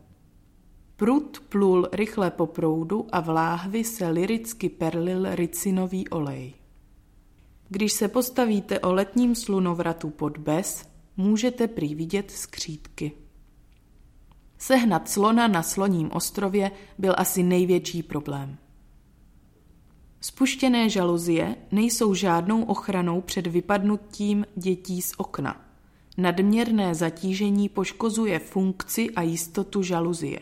Prut 0.95 1.43
plul 1.49 1.89
rychle 1.93 2.31
po 2.31 2.47
proudu 2.47 3.07
a 3.11 3.19
v 3.19 3.29
láhvi 3.29 3.83
se 3.83 4.07
liricky 4.07 4.69
perlil 4.69 5.35
ricinový 5.35 6.09
olej. 6.09 6.53
Když 7.69 7.93
se 7.93 8.07
postavíte 8.07 8.79
o 8.79 8.93
letním 8.93 9.35
slunovratu 9.35 10.09
pod 10.09 10.37
bez, 10.37 10.89
můžete 11.17 11.67
prý 11.67 11.95
vidět 11.95 12.31
skřítky. 12.31 13.11
Sehnat 14.57 15.09
slona 15.09 15.47
na 15.47 15.63
sloním 15.63 16.11
ostrově 16.11 16.71
byl 16.97 17.13
asi 17.17 17.43
největší 17.43 18.03
problém. 18.03 18.57
Spuštěné 20.25 20.89
žaluzie 20.89 21.55
nejsou 21.71 22.13
žádnou 22.13 22.63
ochranou 22.63 23.21
před 23.21 23.47
vypadnutím 23.47 24.45
dětí 24.55 25.01
z 25.01 25.13
okna. 25.17 25.65
Nadměrné 26.17 26.95
zatížení 26.95 27.69
poškozuje 27.69 28.39
funkci 28.39 29.11
a 29.11 29.21
jistotu 29.21 29.83
žaluzie. 29.83 30.39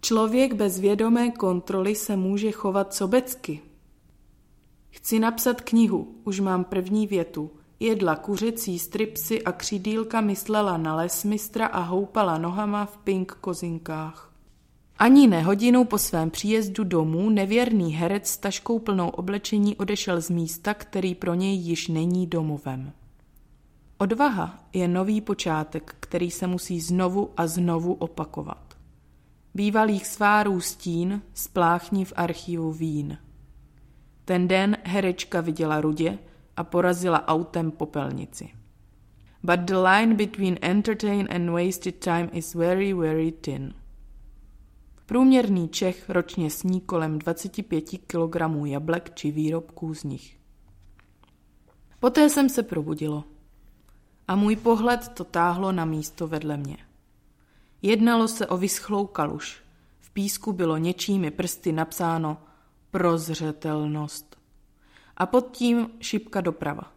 Člověk 0.00 0.54
bez 0.54 0.80
vědomé 0.80 1.30
kontroly 1.30 1.94
se 1.94 2.16
může 2.16 2.50
chovat 2.50 2.94
sobecky. 2.94 3.60
Chci 4.90 5.18
napsat 5.18 5.60
knihu, 5.60 6.14
už 6.24 6.40
mám 6.40 6.64
první 6.64 7.06
větu. 7.06 7.50
Jedla 7.80 8.16
kuřecí 8.16 8.78
stripsy 8.78 9.42
a 9.42 9.52
křídílka 9.52 10.20
myslela 10.20 10.76
na 10.76 10.96
lesmistra 10.96 11.66
a 11.66 11.80
houpala 11.80 12.38
nohama 12.38 12.86
v 12.86 12.96
pink 12.96 13.32
kozinkách. 13.32 14.32
Ani 14.98 15.26
ne 15.26 15.42
hodinu 15.42 15.84
po 15.84 15.98
svém 15.98 16.30
příjezdu 16.30 16.84
domů 16.84 17.30
nevěrný 17.30 17.94
herec 17.94 18.28
s 18.28 18.36
taškou 18.36 18.78
plnou 18.78 19.08
oblečení 19.08 19.76
odešel 19.76 20.20
z 20.20 20.30
místa, 20.30 20.74
který 20.74 21.14
pro 21.14 21.34
něj 21.34 21.56
již 21.56 21.88
není 21.88 22.26
domovem. 22.26 22.92
Odvaha 23.98 24.64
je 24.72 24.88
nový 24.88 25.20
počátek, 25.20 25.96
který 26.00 26.30
se 26.30 26.46
musí 26.46 26.80
znovu 26.80 27.30
a 27.36 27.46
znovu 27.46 27.94
opakovat. 27.94 28.74
Bývalých 29.54 30.06
svárů 30.06 30.60
stín 30.60 31.22
spláchni 31.34 32.04
v 32.04 32.12
archivu 32.16 32.72
vín. 32.72 33.18
Ten 34.24 34.48
den 34.48 34.76
herečka 34.84 35.40
viděla 35.40 35.80
rudě 35.80 36.18
a 36.56 36.64
porazila 36.64 37.28
autem 37.28 37.70
popelnici. 37.70 38.48
But 39.42 39.60
the 39.60 39.76
line 39.76 40.14
between 40.14 40.58
entertain 40.62 41.28
and 41.30 41.50
wasted 41.50 41.94
time 41.94 42.30
is 42.32 42.54
very, 42.54 42.92
very 42.92 43.32
thin. 43.32 43.74
Průměrný 45.08 45.68
Čech 45.68 46.10
ročně 46.10 46.50
sní 46.50 46.80
kolem 46.80 47.18
25 47.18 47.84
kg 48.06 48.36
jablek 48.64 49.14
či 49.14 49.30
výrobků 49.30 49.94
z 49.94 50.04
nich. 50.04 50.38
Poté 52.00 52.30
jsem 52.30 52.48
se 52.48 52.62
probudilo 52.62 53.24
a 54.28 54.36
můj 54.36 54.56
pohled 54.56 55.08
to 55.08 55.24
táhlo 55.24 55.72
na 55.72 55.84
místo 55.84 56.26
vedle 56.26 56.56
mě. 56.56 56.76
Jednalo 57.82 58.28
se 58.28 58.46
o 58.46 58.56
vyschlou 58.56 59.06
kaluš. 59.06 59.62
V 60.00 60.10
písku 60.10 60.52
bylo 60.52 60.76
něčími 60.76 61.30
prsty 61.30 61.72
napsáno 61.72 62.36
prozřetelnost. 62.90 64.36
A 65.16 65.26
pod 65.26 65.56
tím 65.56 65.90
šipka 66.00 66.40
doprava. 66.40 66.92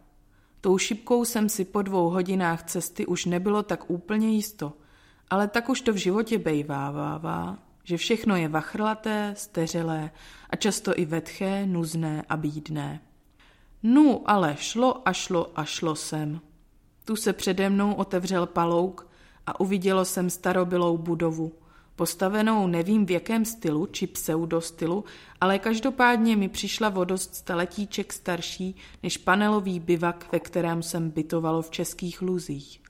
Tou 0.60 0.78
šipkou 0.78 1.24
jsem 1.24 1.48
si 1.48 1.64
po 1.64 1.82
dvou 1.82 2.10
hodinách 2.10 2.62
cesty 2.62 3.06
už 3.06 3.24
nebylo 3.24 3.62
tak 3.62 3.90
úplně 3.90 4.30
jisto, 4.30 4.72
ale 5.30 5.48
tak 5.48 5.68
už 5.68 5.80
to 5.80 5.92
v 5.92 5.96
životě 5.96 6.38
bejvávává, 6.38 7.71
že 7.84 7.96
všechno 7.96 8.36
je 8.36 8.48
vachrlaté, 8.48 9.34
steřelé 9.36 10.10
a 10.50 10.56
často 10.56 10.98
i 10.98 11.04
vetché, 11.04 11.66
nuzné 11.66 12.22
a 12.28 12.36
bídné. 12.36 13.00
Nu, 13.82 14.30
ale 14.30 14.56
šlo 14.58 15.08
a 15.08 15.12
šlo 15.12 15.58
a 15.58 15.64
šlo 15.64 15.94
sem. 15.94 16.40
Tu 17.04 17.16
se 17.16 17.32
přede 17.32 17.70
mnou 17.70 17.94
otevřel 17.94 18.46
palouk 18.46 19.08
a 19.46 19.60
uvidělo 19.60 20.04
jsem 20.04 20.30
starobylou 20.30 20.98
budovu, 20.98 21.52
postavenou 21.96 22.66
nevím 22.66 23.06
v 23.06 23.10
jakém 23.10 23.44
stylu 23.44 23.86
či 23.86 24.06
pseudostylu, 24.06 25.04
ale 25.40 25.58
každopádně 25.58 26.36
mi 26.36 26.48
přišla 26.48 26.88
vodost 26.88 27.34
staletíček 27.34 28.12
starší 28.12 28.76
než 29.02 29.16
panelový 29.16 29.80
bivak, 29.80 30.28
ve 30.32 30.40
kterém 30.40 30.82
jsem 30.82 31.10
bytovalo 31.10 31.62
v 31.62 31.70
českých 31.70 32.22
luzích. 32.22 32.80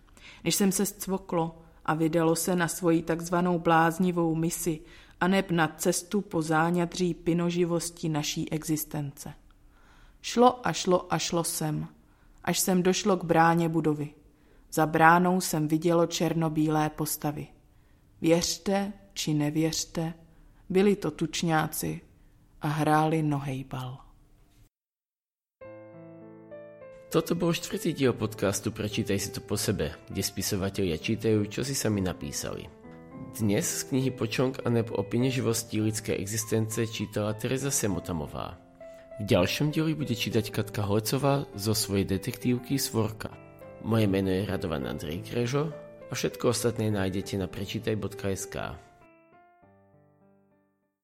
Než 0.44 0.54
jsem 0.54 0.72
se 0.72 0.86
scvoklo 0.86 1.61
a 1.84 1.94
vydalo 1.94 2.36
se 2.36 2.56
na 2.56 2.68
svoji 2.68 3.02
takzvanou 3.02 3.58
bláznivou 3.58 4.34
misi 4.34 4.80
a 5.20 5.28
neb 5.28 5.50
na 5.50 5.68
cestu 5.68 6.20
po 6.20 6.42
záňadří 6.42 7.14
pinoživosti 7.14 8.08
naší 8.08 8.52
existence. 8.52 9.34
Šlo 10.22 10.66
a 10.66 10.72
šlo 10.72 11.14
a 11.14 11.18
šlo 11.18 11.44
sem 11.44 11.88
až 12.44 12.58
jsem 12.58 12.82
došlo 12.82 13.16
k 13.16 13.24
bráně 13.24 13.68
budovy. 13.68 14.14
Za 14.72 14.86
bránou 14.86 15.40
jsem 15.40 15.68
vidělo 15.68 16.06
černobílé 16.06 16.90
postavy. 16.90 17.46
Věřte 18.20 18.92
či 19.14 19.34
nevěřte, 19.34 20.14
byli 20.68 20.96
to 20.96 21.10
tučňáci 21.10 22.00
a 22.60 22.68
hráli 22.68 23.22
nohejbal. 23.22 23.98
Toto 27.12 27.36
bol 27.36 27.52
štvrtý 27.52 27.92
diel 27.92 28.16
podcastu 28.16 28.72
Prečítaj 28.72 29.18
si 29.20 29.36
to 29.36 29.44
po 29.44 29.60
sebe, 29.60 29.92
kde 30.08 30.24
spisovatelia 30.24 30.96
čítajú, 30.96 31.44
čo 31.44 31.60
si 31.60 31.76
sami 31.76 32.00
napísali. 32.00 32.64
Dnes 33.36 33.68
z 33.68 33.92
knihy 33.92 34.16
Počong 34.16 34.64
a 34.64 34.72
neb 34.72 34.88
o 34.88 35.04
živosti 35.04 35.84
lidské 35.84 36.16
existence 36.16 36.80
čítala 36.88 37.36
Teresa 37.36 37.68
Semotamová. 37.68 38.56
V 39.20 39.28
ďalšom 39.28 39.76
dieli 39.76 39.92
bude 39.92 40.16
čítať 40.16 40.48
Katka 40.48 40.88
Holecová 40.88 41.44
zo 41.52 41.76
svojej 41.76 42.08
detektívky 42.16 42.80
Svorka. 42.80 43.28
Moje 43.84 44.08
meno 44.08 44.32
je 44.32 44.48
Radovan 44.48 44.88
Andrej 44.88 45.28
Krežo 45.28 45.68
a 46.08 46.16
všetko 46.16 46.48
ostatné 46.48 46.88
nájdete 46.88 47.36
na 47.36 47.44
prečítaj.sk. 47.44 48.56